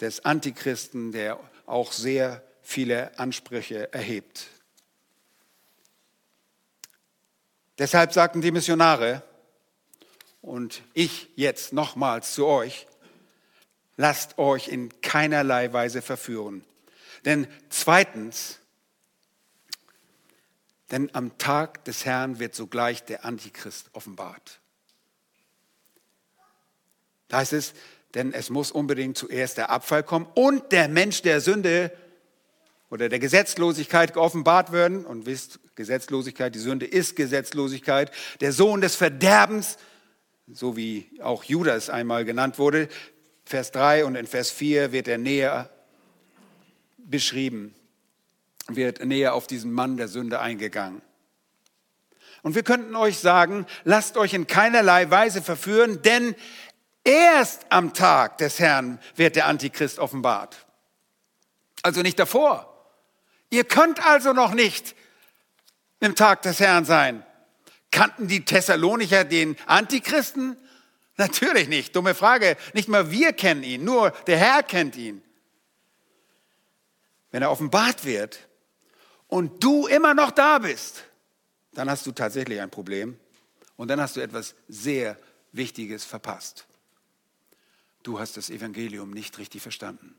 [0.00, 4.48] des Antichristen, der auch sehr viele Ansprüche erhebt.
[7.78, 9.22] Deshalb sagten die Missionare,
[10.46, 12.86] und ich jetzt nochmals zu euch,
[13.96, 16.64] lasst euch in keinerlei Weise verführen.
[17.24, 18.60] Denn zweitens,
[20.92, 24.60] denn am Tag des Herrn wird sogleich der Antichrist offenbart.
[27.26, 27.74] Da heißt es,
[28.14, 31.90] denn es muss unbedingt zuerst der Abfall kommen und der Mensch der Sünde
[32.88, 35.04] oder der Gesetzlosigkeit geoffenbart werden.
[35.04, 38.10] Und wisst, Gesetzlosigkeit, die Sünde ist Gesetzlosigkeit.
[38.40, 39.76] Der Sohn des Verderbens,
[40.50, 42.88] so wie auch Judas einmal genannt wurde.
[43.44, 45.70] Vers 3 und in Vers 4 wird er näher
[46.96, 47.74] beschrieben,
[48.68, 51.02] wird näher auf diesen Mann der Sünde eingegangen.
[52.42, 56.34] Und wir könnten euch sagen, lasst euch in keinerlei Weise verführen, denn
[57.04, 60.66] erst am Tag des Herrn wird der Antichrist offenbart.
[61.82, 62.72] Also nicht davor.
[63.50, 64.96] Ihr könnt also noch nicht
[66.06, 67.24] im Tag des Herrn sein.
[67.90, 70.56] Kannten die Thessalonicher den Antichristen?
[71.16, 71.94] Natürlich nicht.
[71.94, 72.56] Dumme Frage.
[72.72, 75.22] Nicht mal wir kennen ihn, nur der Herr kennt ihn.
[77.30, 78.38] Wenn er offenbart wird
[79.26, 81.04] und du immer noch da bist,
[81.72, 83.18] dann hast du tatsächlich ein Problem
[83.76, 85.18] und dann hast du etwas sehr
[85.52, 86.66] Wichtiges verpasst.
[88.02, 90.14] Du hast das Evangelium nicht richtig verstanden.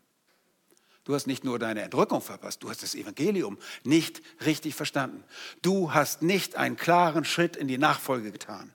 [1.07, 5.23] Du hast nicht nur deine Entrückung verpasst, du hast das Evangelium nicht richtig verstanden.
[5.61, 8.73] Du hast nicht einen klaren Schritt in die Nachfolge getan.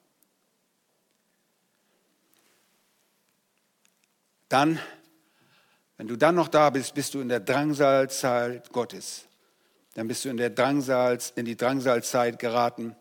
[4.48, 4.78] Dann,
[5.98, 9.26] wenn du dann noch da bist, bist du in der Drangsalzeit Gottes.
[9.92, 12.96] Dann bist du in, der Drangsal, in die Drangsalzeit geraten.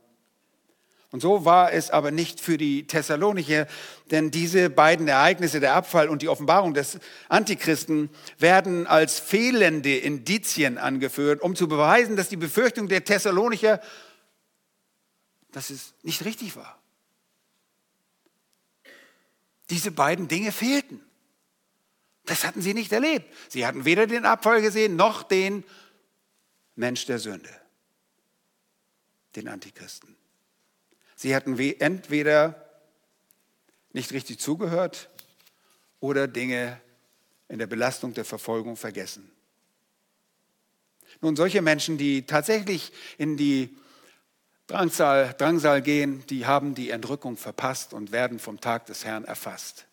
[1.12, 3.68] Und so war es aber nicht für die Thessalonicher,
[4.12, 10.78] denn diese beiden Ereignisse, der Abfall und die Offenbarung des Antichristen, werden als fehlende Indizien
[10.78, 13.82] angeführt, um zu beweisen, dass die Befürchtung der Thessalonicher,
[15.52, 16.82] dass es nicht richtig war.
[19.70, 21.02] Diese beiden Dinge fehlten.
[22.26, 23.26] Das hatten sie nicht erlebt.
[23.50, 25.66] Sie hatten weder den Abfall gesehen, noch den
[26.76, 27.50] Mensch der Sünde,
[29.36, 30.21] den Antichristen.
[31.22, 32.68] Sie hatten entweder
[33.94, 35.08] nicht richtig zugehört
[36.00, 36.82] oder Dinge
[37.48, 39.32] in der Belastung der Verfolgung vergessen.
[41.20, 43.78] Nun, solche Menschen, die tatsächlich in die
[44.66, 49.86] Drangsal, Drangsal gehen, die haben die Entrückung verpasst und werden vom Tag des Herrn erfasst.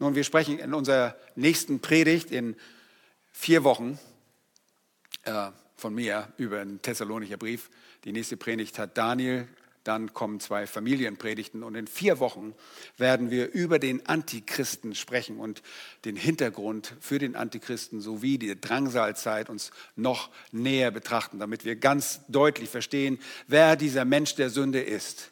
[0.00, 2.56] Nun, wir sprechen in unserer nächsten Predigt in
[3.30, 4.00] vier Wochen
[5.22, 7.70] äh, von mir über den Thessalonicher Brief.
[8.04, 9.46] Die nächste Predigt hat Daniel
[9.84, 12.54] dann kommen zwei Familienpredigten und in vier Wochen
[12.98, 15.62] werden wir über den Antichristen sprechen und
[16.04, 22.20] den Hintergrund für den Antichristen sowie die Drangsalzeit uns noch näher betrachten, damit wir ganz
[22.28, 25.30] deutlich verstehen, wer dieser Mensch der Sünde ist.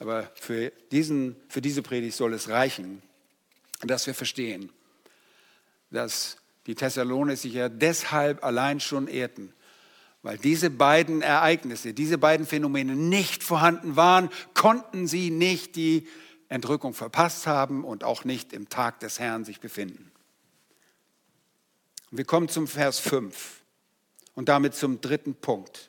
[0.00, 3.02] Aber für, diesen, für diese Predigt soll es reichen,
[3.80, 4.70] dass wir verstehen,
[5.90, 6.36] dass
[6.66, 9.54] die Thessalonicher deshalb allein schon ehrten,
[10.28, 16.06] weil diese beiden Ereignisse, diese beiden Phänomene nicht vorhanden waren, konnten sie nicht die
[16.50, 20.12] Entrückung verpasst haben und auch nicht im Tag des Herrn sich befinden.
[22.10, 23.62] Wir kommen zum Vers 5
[24.34, 25.88] und damit zum dritten Punkt.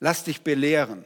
[0.00, 1.04] Lass dich belehren,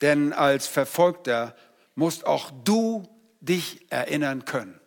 [0.00, 1.54] denn als Verfolgter
[1.94, 3.08] musst auch du
[3.40, 4.80] dich erinnern können.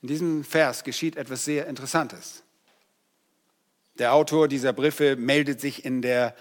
[0.00, 2.44] In diesem Vers geschieht etwas sehr Interessantes.
[3.98, 6.34] Der Autor dieser Briefe meldet sich in der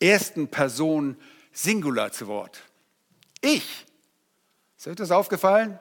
[0.00, 1.16] ersten Person
[1.52, 2.62] Singular zu Wort.
[3.40, 3.86] Ich.
[4.76, 5.78] Ist euch das aufgefallen?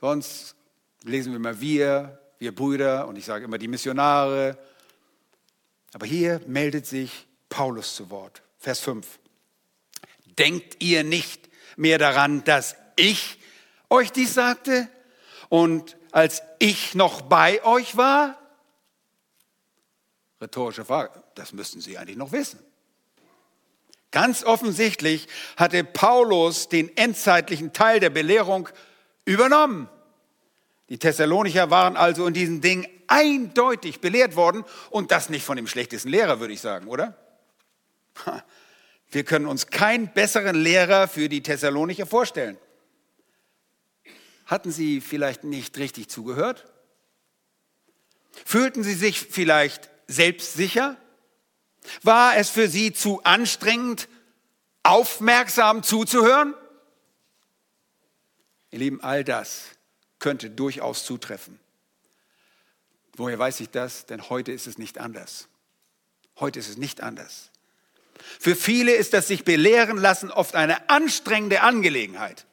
[0.00, 0.56] Sonst
[1.04, 4.58] lesen wir immer wir, wir Brüder und ich sage immer die Missionare.
[5.92, 8.42] Aber hier meldet sich Paulus zu Wort.
[8.58, 9.06] Vers 5.
[10.38, 13.38] Denkt ihr nicht mehr daran, dass ich
[13.88, 14.88] euch dies sagte?
[15.48, 18.38] Und als ich noch bei euch war?
[20.44, 22.58] Rhetorische Frage, das müssten Sie eigentlich noch wissen.
[24.10, 25.26] Ganz offensichtlich
[25.56, 28.68] hatte Paulus den endzeitlichen Teil der Belehrung
[29.24, 29.88] übernommen.
[30.90, 35.66] Die Thessalonicher waren also in diesen Dingen eindeutig belehrt worden und das nicht von dem
[35.66, 37.16] schlechtesten Lehrer, würde ich sagen, oder?
[39.10, 42.58] Wir können uns keinen besseren Lehrer für die Thessalonicher vorstellen.
[44.44, 46.66] Hatten sie vielleicht nicht richtig zugehört?
[48.44, 50.96] Fühlten sie sich vielleicht selbstsicher?
[52.02, 54.08] War es für sie zu anstrengend,
[54.82, 56.54] aufmerksam zuzuhören?
[58.70, 59.66] Ihr Lieben, all das
[60.18, 61.60] könnte durchaus zutreffen.
[63.16, 64.06] Woher weiß ich das?
[64.06, 65.48] Denn heute ist es nicht anders.
[66.40, 67.50] Heute ist es nicht anders.
[68.40, 72.46] Für viele ist das sich belehren lassen oft eine anstrengende Angelegenheit.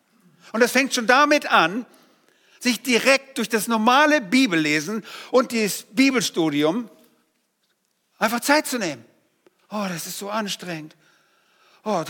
[0.52, 1.86] Und das fängt schon damit an,
[2.60, 6.90] sich direkt durch das normale Bibellesen und das Bibelstudium
[8.22, 9.04] einfach Zeit zu nehmen.
[9.70, 10.96] Oh, das ist so anstrengend.
[11.84, 12.04] Oh,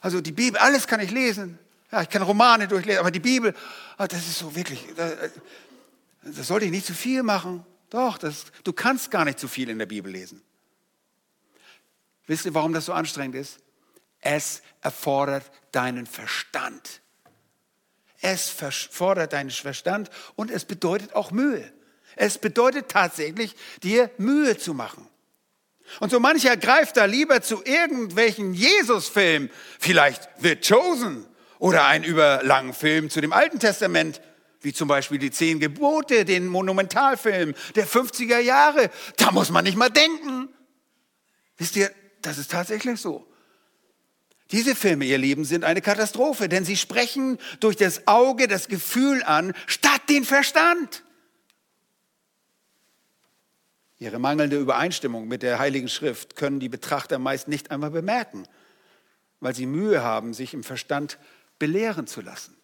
[0.00, 1.58] also die Bibel, alles kann ich lesen.
[1.92, 3.54] Ja, ich kann Romane durchlesen, aber die Bibel,
[3.98, 4.84] oh, das ist so wirklich,
[6.22, 7.64] das sollte ich nicht zu viel machen.
[7.90, 10.42] Doch, das, du kannst gar nicht zu viel in der Bibel lesen.
[12.26, 13.58] Wisst ihr, warum das so anstrengend ist?
[14.20, 17.00] Es erfordert deinen Verstand.
[18.20, 21.72] Es fordert deinen Verstand und es bedeutet auch Mühe.
[22.16, 25.07] Es bedeutet tatsächlich, dir Mühe zu machen.
[26.00, 31.26] Und so mancher greift da lieber zu irgendwelchen Jesus-Filmen, vielleicht The Chosen
[31.58, 34.20] oder einen überlangen Film zu dem Alten Testament,
[34.60, 38.90] wie zum Beispiel die Zehn Gebote, den Monumentalfilm der 50er Jahre.
[39.16, 40.48] Da muss man nicht mal denken.
[41.56, 41.90] Wisst ihr,
[42.22, 43.26] das ist tatsächlich so.
[44.50, 49.22] Diese Filme, ihr Lieben, sind eine Katastrophe, denn sie sprechen durch das Auge das Gefühl
[49.22, 51.02] an, statt den Verstand.
[53.98, 58.44] Ihre mangelnde Übereinstimmung mit der Heiligen Schrift können die Betrachter meist nicht einmal bemerken,
[59.40, 61.18] weil sie Mühe haben, sich im Verstand
[61.58, 62.56] belehren zu lassen.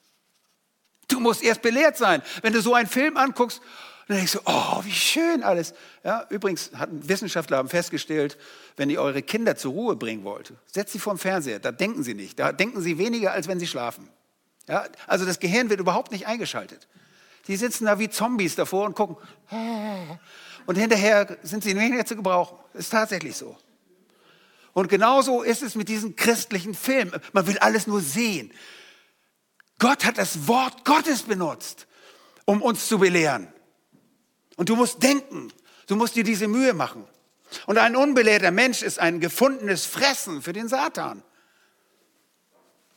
[1.09, 2.23] Du musst erst belehrt sein.
[2.43, 3.61] Wenn du so einen Film anguckst,
[4.07, 5.75] dann denkst du, oh, wie schön alles.
[6.05, 8.39] Ja, übrigens hatten Wissenschaftler haben festgestellt,
[8.77, 12.03] wenn ihr eure Kinder zur Ruhe bringen wollt, setzt sie vor dem Fernseher, da denken
[12.03, 12.39] sie nicht.
[12.39, 14.09] Da denken sie weniger, als wenn sie schlafen.
[14.69, 16.87] Ja, also das Gehirn wird überhaupt nicht eingeschaltet.
[17.47, 19.17] Die sitzen da wie Zombies davor und gucken.
[20.67, 22.59] Und hinterher sind sie weniger zu gebrauchen.
[22.75, 23.57] Ist tatsächlich so.
[24.73, 27.21] Und genauso ist es mit diesen christlichen Filmen.
[27.33, 28.53] Man will alles nur sehen.
[29.79, 31.87] Gott hat das Wort Gottes benutzt,
[32.45, 33.49] um uns zu belehren.
[34.57, 35.53] Und du musst denken,
[35.87, 37.07] du musst dir diese Mühe machen.
[37.67, 41.23] Und ein unbelehrter Mensch ist ein gefundenes Fressen für den Satan.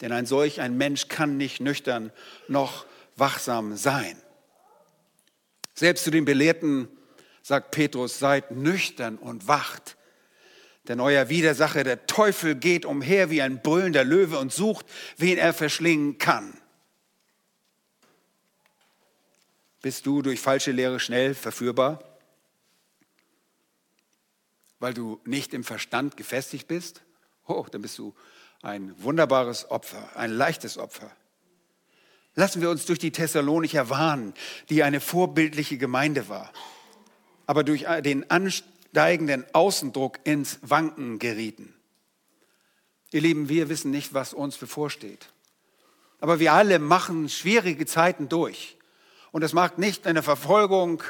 [0.02, 2.12] Denn ein solch ein Mensch kann nicht nüchtern
[2.48, 4.22] noch wachsam sein.
[5.74, 6.88] Selbst zu den Belehrten
[7.48, 9.96] sagt Petrus, seid nüchtern und wacht.
[10.90, 14.86] Denn euer Widersacher, der Teufel, geht umher wie ein brüllender Löwe und sucht,
[15.16, 16.60] wen er verschlingen kann.
[19.82, 22.04] Bist du durch falsche Lehre schnell verführbar?
[24.80, 27.02] Weil du nicht im Verstand gefestigt bist?
[27.46, 28.14] Oh, dann bist du
[28.62, 31.10] ein wunderbares Opfer, ein leichtes Opfer.
[32.36, 34.34] Lassen wir uns durch die Thessalonicher warnen,
[34.70, 36.52] die eine vorbildliche Gemeinde war,
[37.48, 41.74] aber durch den ansteigenden Außendruck ins Wanken gerieten.
[43.12, 45.30] Ihr Lieben, wir wissen nicht, was uns bevorsteht.
[46.20, 48.78] Aber wir alle machen schwierige Zeiten durch.
[49.32, 51.02] Und es macht nicht eine Verfolgung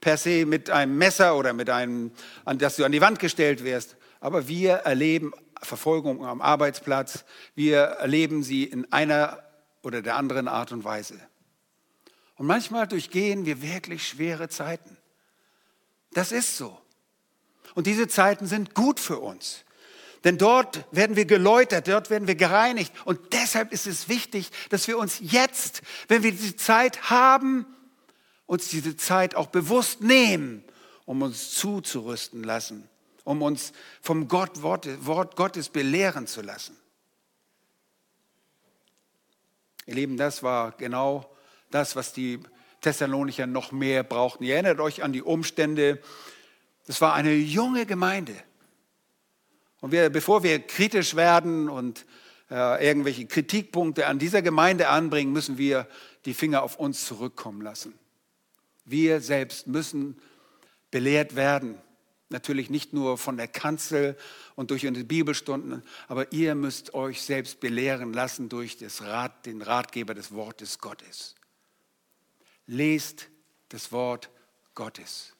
[0.00, 2.10] per se mit einem Messer oder mit einem,
[2.44, 3.96] an das du an die Wand gestellt wirst.
[4.20, 5.32] Aber wir erleben
[5.62, 7.24] Verfolgung am Arbeitsplatz.
[7.54, 9.42] Wir erleben sie in einer
[9.82, 11.20] oder der anderen Art und Weise.
[12.36, 14.96] Und manchmal durchgehen wir wirklich schwere Zeiten.
[16.16, 16.80] Das ist so.
[17.74, 19.64] Und diese Zeiten sind gut für uns.
[20.24, 22.90] Denn dort werden wir geläutert, dort werden wir gereinigt.
[23.04, 27.66] Und deshalb ist es wichtig, dass wir uns jetzt, wenn wir diese Zeit haben,
[28.46, 30.64] uns diese Zeit auch bewusst nehmen,
[31.04, 32.88] um uns zuzurüsten lassen
[33.26, 36.76] um uns vom Gott, Wort, Wort Gottes belehren zu lassen.
[39.84, 41.28] Ihr Lieben, das war genau
[41.72, 42.38] das, was die
[42.86, 44.44] Thessalonicher noch mehr brauchten.
[44.44, 45.98] Ihr erinnert euch an die Umstände.
[46.86, 48.36] Das war eine junge Gemeinde.
[49.80, 52.06] Und wir, bevor wir kritisch werden und
[52.48, 55.88] äh, irgendwelche Kritikpunkte an dieser Gemeinde anbringen, müssen wir
[56.26, 57.92] die Finger auf uns zurückkommen lassen.
[58.84, 60.20] Wir selbst müssen
[60.92, 61.78] belehrt werden.
[62.28, 64.16] Natürlich nicht nur von der Kanzel
[64.54, 69.60] und durch unsere Bibelstunden, aber ihr müsst euch selbst belehren lassen durch das Rat, den
[69.60, 71.34] Ratgeber des Wortes Gottes.
[72.66, 73.28] Lest
[73.68, 74.30] das Wort
[74.74, 75.34] Gottes.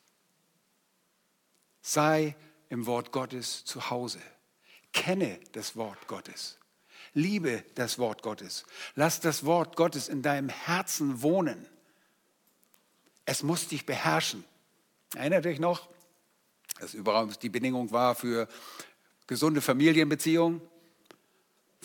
[1.82, 2.36] Sei
[2.68, 4.20] im Wort Gottes zu Hause.
[4.92, 6.58] Kenne das Wort Gottes.
[7.12, 8.64] Liebe das Wort Gottes.
[8.94, 11.66] Lass das Wort Gottes in deinem Herzen wohnen.
[13.24, 14.44] Es muss dich beherrschen.
[15.14, 15.88] Erinnert euch noch,
[16.78, 18.48] das übrigens die Bedingung war für
[19.26, 20.60] gesunde Familienbeziehungen.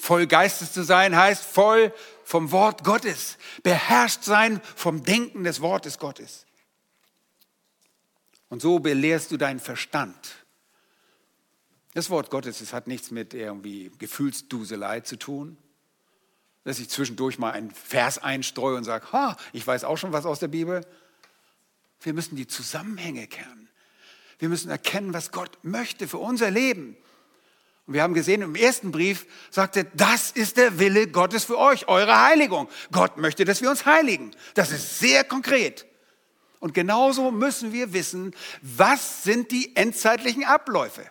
[0.02, 1.94] Voll Geistes zu sein heißt voll
[2.24, 6.48] vom Wort Gottes, beherrscht sein vom Denken des Wortes Gottes.
[8.50, 10.18] Und so belehrst du deinen Verstand.
[11.94, 15.56] Das Wort Gottes das hat nichts mit irgendwie Gefühlsduselei zu tun,
[16.64, 20.26] dass ich zwischendurch mal einen Vers einstreue und sage, ha, ich weiß auch schon was
[20.26, 20.84] aus der Bibel.
[22.00, 23.70] Wir müssen die Zusammenhänge kennen.
[24.40, 26.98] Wir müssen erkennen, was Gott möchte für unser Leben.
[27.92, 31.90] Und wir haben gesehen, im ersten Brief sagte, das ist der Wille Gottes für euch,
[31.90, 32.70] eure Heiligung.
[32.94, 34.32] Gott möchte, dass wir uns heiligen.
[34.54, 35.86] Das ist sehr konkret.
[36.62, 41.04] Und genauso müssen wir wissen, was sind die endzeitlichen Abläufe.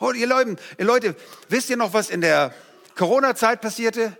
[0.00, 1.14] Oh, ihr, Leute, ihr Leute,
[1.48, 2.52] wisst ihr noch, was in der
[2.96, 4.18] Corona-Zeit passierte?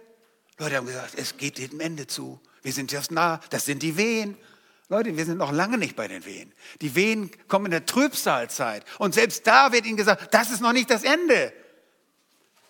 [0.58, 2.40] Leute haben gesagt, es geht dem Ende zu.
[2.62, 4.36] Wir sind jetzt nah, das sind die Wehen.
[4.90, 6.52] Leute, wir sind noch lange nicht bei den Wehen.
[6.80, 8.84] Die Wehen kommen in der Trübsalzeit.
[8.98, 11.52] Und selbst da wird ihnen gesagt, das ist noch nicht das Ende.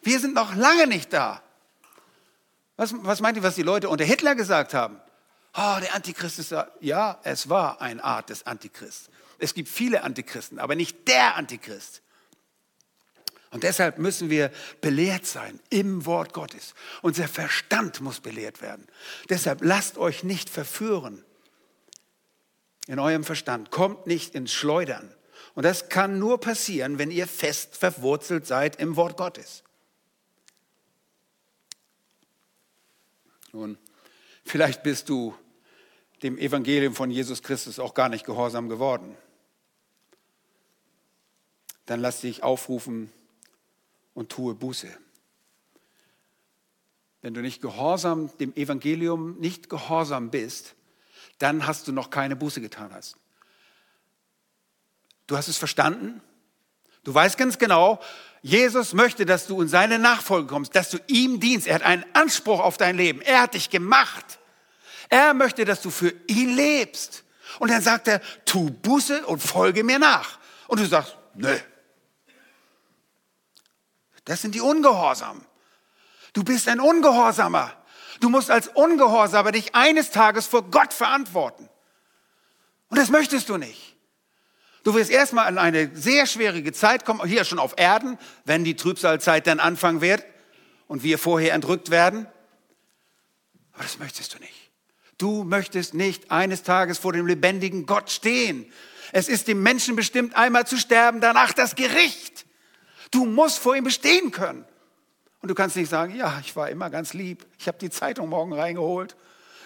[0.03, 1.43] Wir sind noch lange nicht da.
[2.77, 5.01] Was, was meint ihr, was die Leute unter Hitler gesagt haben?
[5.55, 6.71] Oh, der Antichrist ist da.
[6.81, 9.11] Ja, es war eine Art des Antichrist.
[9.39, 12.03] Es gibt viele Antichristen, aber nicht der Antichrist.
[13.51, 14.51] Und deshalb müssen wir
[14.81, 16.75] belehrt sein im Wort Gottes.
[17.01, 18.87] Unser Verstand muss belehrt werden.
[19.29, 21.25] Deshalb lasst euch nicht verführen
[22.89, 23.71] in eurem Verstand.
[23.71, 25.15] Kommt nicht ins Schleudern.
[25.55, 29.63] Und das kann nur passieren, wenn ihr fest verwurzelt seid im Wort Gottes.
[33.53, 33.79] Nun,
[34.45, 35.35] vielleicht bist du
[36.23, 39.17] dem Evangelium von Jesus Christus auch gar nicht gehorsam geworden.
[41.87, 43.13] Dann lass dich aufrufen
[44.15, 44.89] und tue Buße.
[47.21, 50.75] Wenn du nicht gehorsam dem Evangelium nicht gehorsam bist,
[51.39, 53.17] dann hast du noch keine Buße getan hast.
[55.27, 56.21] Du hast es verstanden?
[57.05, 58.01] Du weißt ganz genau,
[58.43, 61.67] Jesus möchte, dass du in seine Nachfolge kommst, dass du ihm dienst.
[61.67, 63.21] Er hat einen Anspruch auf dein Leben.
[63.21, 64.39] Er hat dich gemacht.
[65.09, 67.25] Er möchte, dass du für ihn lebst.
[67.59, 70.39] Und dann sagt er, tu Buße und folge mir nach.
[70.67, 71.57] Und du sagst, nö.
[74.25, 75.45] Das sind die Ungehorsamen.
[76.35, 77.75] Du bist ein Ungehorsamer.
[78.21, 81.69] Du musst als Ungehorsamer dich eines Tages vor Gott verantworten.
[82.89, 83.97] Und das möchtest du nicht.
[84.85, 88.77] Du wirst erstmal in eine sehr schwierige Zeit kommen, hier schon auf Erden, wenn die
[88.77, 90.25] Trübsalzeit dann anfangen wird
[90.87, 92.27] und wir vorher entrückt werden.
[93.73, 94.71] Aber das möchtest du nicht.
[95.19, 98.73] Du möchtest nicht eines Tages vor dem lebendigen Gott stehen.
[99.13, 102.47] Es ist dem Menschen bestimmt, einmal zu sterben, danach das Gericht.
[103.11, 104.65] Du musst vor ihm bestehen können.
[105.41, 107.47] Und du kannst nicht sagen, ja, ich war immer ganz lieb.
[107.59, 109.17] Ich habe die Zeitung morgen reingeholt.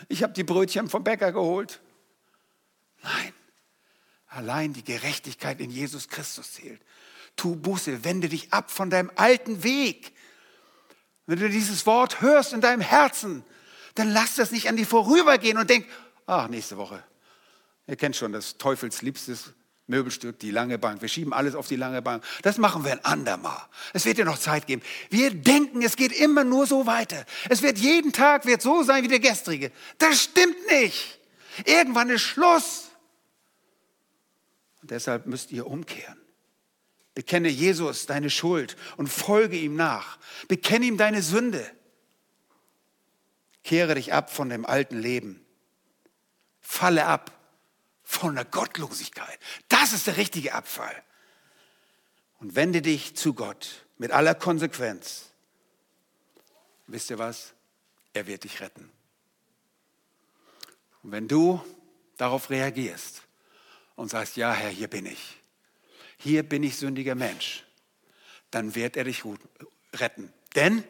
[0.08, 1.80] Ich habe die Brötchen vom Bäcker geholt.
[3.02, 3.32] Nein,
[4.26, 6.80] allein die Gerechtigkeit in Jesus Christus zählt.
[7.36, 10.12] Tu Buße, wende dich ab von deinem alten Weg.
[11.26, 13.44] Wenn du dieses Wort hörst in deinem Herzen,
[13.94, 15.86] dann lass das nicht an dir vorübergehen und denk,
[16.26, 17.02] ach, nächste Woche.
[17.86, 19.54] Ihr kennt schon das Teufels liebstes
[19.86, 21.02] Möbelstück, die lange Bank.
[21.02, 22.24] Wir schieben alles auf die lange Bank.
[22.42, 23.60] Das machen wir ein andermal.
[23.92, 24.82] Es wird dir noch Zeit geben.
[25.10, 27.24] Wir denken, es geht immer nur so weiter.
[27.48, 29.72] Es wird jeden Tag wird so sein wie der gestrige.
[29.98, 31.18] Das stimmt nicht.
[31.64, 32.90] Irgendwann ist Schluss.
[34.80, 36.18] Und deshalb müsst ihr umkehren.
[37.14, 40.18] Bekenne Jesus deine Schuld und folge ihm nach.
[40.48, 41.68] Bekenne ihm deine Sünde.
[43.64, 45.44] Kehre dich ab von dem alten Leben.
[46.60, 47.41] Falle ab
[48.12, 49.38] von der Gottlosigkeit.
[49.68, 51.02] Das ist der richtige Abfall.
[52.40, 55.30] Und wende dich zu Gott mit aller Konsequenz.
[56.86, 57.54] Wisst ihr was?
[58.12, 58.90] Er wird dich retten.
[61.02, 61.64] Und wenn du
[62.16, 63.22] darauf reagierst
[63.96, 65.38] und sagst, ja Herr, hier bin ich,
[66.18, 67.64] hier bin ich sündiger Mensch,
[68.50, 69.22] dann wird er dich
[69.94, 70.32] retten.
[70.54, 70.84] Denn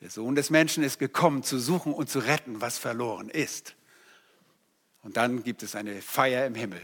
[0.00, 3.74] der Sohn des Menschen ist gekommen, zu suchen und zu retten, was verloren ist.
[5.04, 6.80] Und dann gibt es eine Feier im Himmel.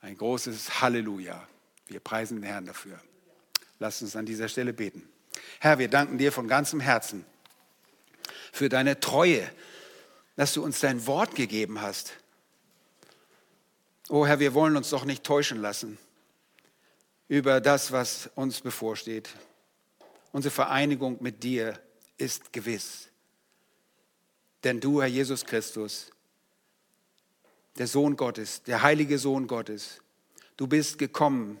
[0.00, 1.46] Ein großes Halleluja.
[1.86, 2.98] Wir preisen den Herrn dafür.
[3.78, 5.06] Lass uns an dieser Stelle beten.
[5.60, 7.24] Herr, wir danken dir von ganzem Herzen
[8.52, 9.48] für deine Treue,
[10.36, 12.14] dass du uns dein Wort gegeben hast.
[14.08, 15.98] Oh Herr, wir wollen uns doch nicht täuschen lassen
[17.28, 19.28] über das, was uns bevorsteht.
[20.32, 21.78] Unsere Vereinigung mit dir
[22.16, 23.08] ist gewiss.
[24.64, 26.10] Denn du, Herr Jesus Christus,
[27.78, 30.00] der Sohn Gottes, der heilige Sohn Gottes,
[30.56, 31.58] du bist gekommen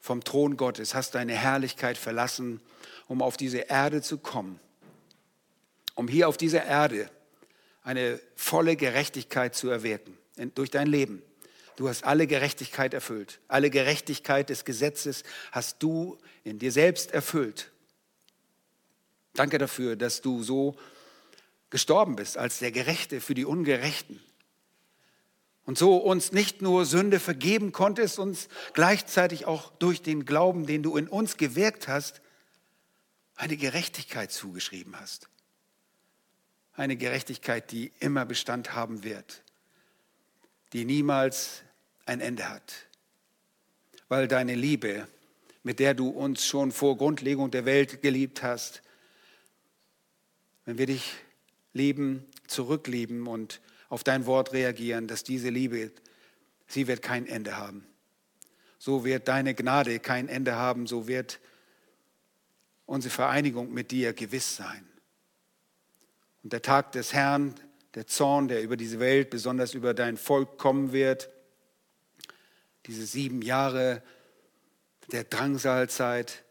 [0.00, 2.60] vom Thron Gottes, hast deine Herrlichkeit verlassen,
[3.08, 4.58] um auf diese Erde zu kommen,
[5.94, 7.10] um hier auf dieser Erde
[7.82, 10.16] eine volle Gerechtigkeit zu erwirken
[10.54, 11.22] durch dein Leben.
[11.76, 13.40] Du hast alle Gerechtigkeit erfüllt.
[13.48, 17.70] Alle Gerechtigkeit des Gesetzes hast du in dir selbst erfüllt.
[19.34, 20.76] Danke dafür, dass du so
[21.70, 24.20] gestorben bist als der Gerechte für die Ungerechten.
[25.64, 30.82] Und so uns nicht nur Sünde vergeben konntest, uns gleichzeitig auch durch den Glauben, den
[30.82, 32.20] du in uns gewirkt hast,
[33.36, 35.28] eine Gerechtigkeit zugeschrieben hast.
[36.74, 39.42] Eine Gerechtigkeit, die immer Bestand haben wird
[40.72, 41.62] die niemals
[42.06, 42.86] ein Ende hat.
[44.08, 45.06] Weil deine Liebe,
[45.62, 48.82] mit der du uns schon vor Grundlegung der Welt geliebt hast,
[50.64, 51.14] wenn wir dich
[51.72, 53.60] lieben, zurücklieben und
[53.92, 55.92] auf dein Wort reagieren, dass diese Liebe,
[56.66, 57.86] sie wird kein Ende haben.
[58.78, 61.40] So wird deine Gnade kein Ende haben, so wird
[62.86, 64.88] unsere Vereinigung mit dir gewiss sein.
[66.42, 67.54] Und der Tag des Herrn,
[67.94, 71.28] der Zorn, der über diese Welt, besonders über dein Volk kommen wird.
[72.86, 74.02] Diese sieben Jahre
[75.08, 76.44] der Drangsalzeit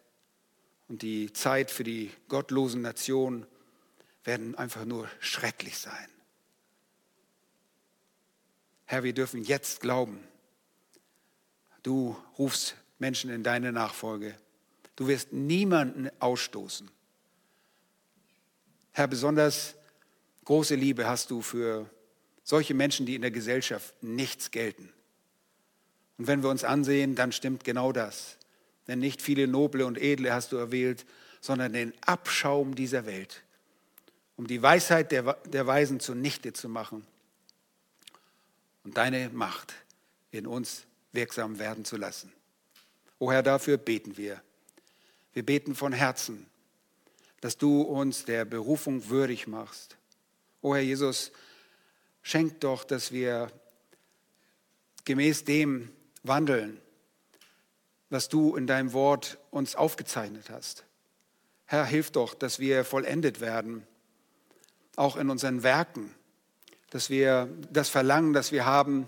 [0.89, 3.47] und die Zeit für die gottlosen Nationen
[4.25, 6.20] werden einfach nur schrecklich sein.
[8.91, 10.21] Herr, wir dürfen jetzt glauben.
[11.81, 14.35] Du rufst Menschen in deine Nachfolge.
[14.97, 16.91] Du wirst niemanden ausstoßen.
[18.91, 19.75] Herr, besonders
[20.43, 21.89] Große Liebe hast du für
[22.43, 24.91] solche Menschen, die in der Gesellschaft nichts gelten.
[26.17, 28.37] Und wenn wir uns ansehen, dann stimmt genau das.
[28.89, 31.05] Denn nicht viele Noble und Edle hast du erwählt,
[31.39, 33.41] sondern den Abschaum dieser Welt,
[34.35, 37.07] um die Weisheit der, der Weisen zunichte zu machen
[38.83, 39.73] und deine Macht
[40.31, 42.31] in uns wirksam werden zu lassen.
[43.19, 44.41] O Herr, dafür beten wir.
[45.33, 46.45] Wir beten von Herzen,
[47.39, 49.97] dass du uns der Berufung würdig machst
[50.61, 51.31] O Herr Jesus,
[52.21, 53.51] schenk doch, dass wir
[55.05, 55.89] gemäß dem
[56.21, 56.79] wandeln,
[58.11, 60.85] was du in deinem Wort uns aufgezeichnet hast.
[61.65, 63.87] Herr, hilf doch, dass wir vollendet werden,
[64.95, 66.13] auch in unseren Werken,
[66.91, 69.07] dass wir das Verlangen, das wir haben,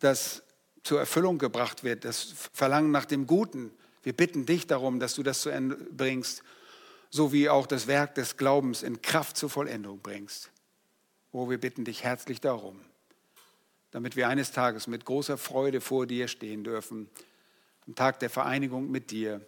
[0.00, 0.42] das
[0.84, 3.70] zur Erfüllung gebracht wird, das Verlangen nach dem Guten.
[4.02, 6.42] Wir bitten dich darum, dass du das zu Ende bringst,
[7.10, 10.50] so wie auch das Werk des Glaubens in Kraft zur Vollendung bringst.
[11.32, 12.80] Oh, wir bitten dich herzlich darum,
[13.90, 17.10] damit wir eines Tages mit großer Freude vor dir stehen dürfen,
[17.86, 19.40] am Tag der Vereinigung mit dir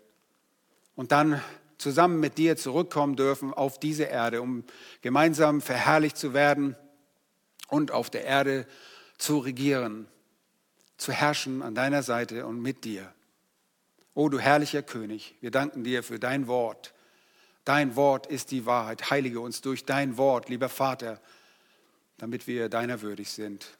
[0.97, 1.41] und dann
[1.79, 4.65] zusammen mit dir zurückkommen dürfen auf diese Erde, um
[5.03, 6.77] gemeinsam verherrlicht zu werden
[7.71, 8.67] und auf der Erde
[9.19, 10.07] zu regieren,
[10.97, 13.13] zu herrschen an deiner Seite und mit dir.
[14.15, 16.93] O du herrlicher König, wir danken dir für dein Wort.
[17.65, 19.11] Dein Wort ist die Wahrheit.
[19.11, 21.21] Heilige uns durch dein Wort, lieber Vater,
[22.19, 23.79] damit wir deiner würdig sind.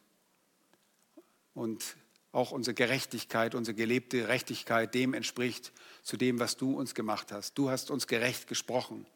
[1.55, 1.97] Und
[2.33, 5.73] auch unsere Gerechtigkeit, unsere gelebte Gerechtigkeit dem entspricht
[6.03, 7.55] zu dem, was du uns gemacht hast.
[7.59, 9.07] Du hast uns gerecht gesprochen.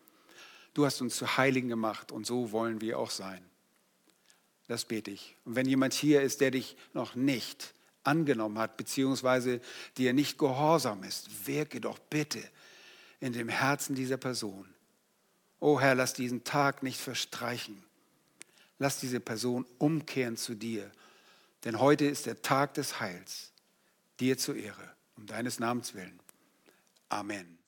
[0.75, 3.45] Du hast uns zu Heiligen gemacht und so wollen wir auch sein.
[4.67, 5.37] Das bete ich.
[5.45, 9.61] Und wenn jemand hier ist, der dich noch nicht angenommen hat, beziehungsweise
[9.97, 12.43] dir nicht gehorsam ist, wirke doch bitte
[13.21, 14.69] in dem Herzen dieser Person.
[15.61, 17.83] O Herr, lass diesen Tag nicht verstreichen.
[18.79, 20.91] Lass diese Person umkehren zu dir.
[21.65, 23.53] Denn heute ist der Tag des Heils.
[24.21, 26.21] Dir zur Ehre, um deines Namens willen.
[27.09, 27.64] Amen.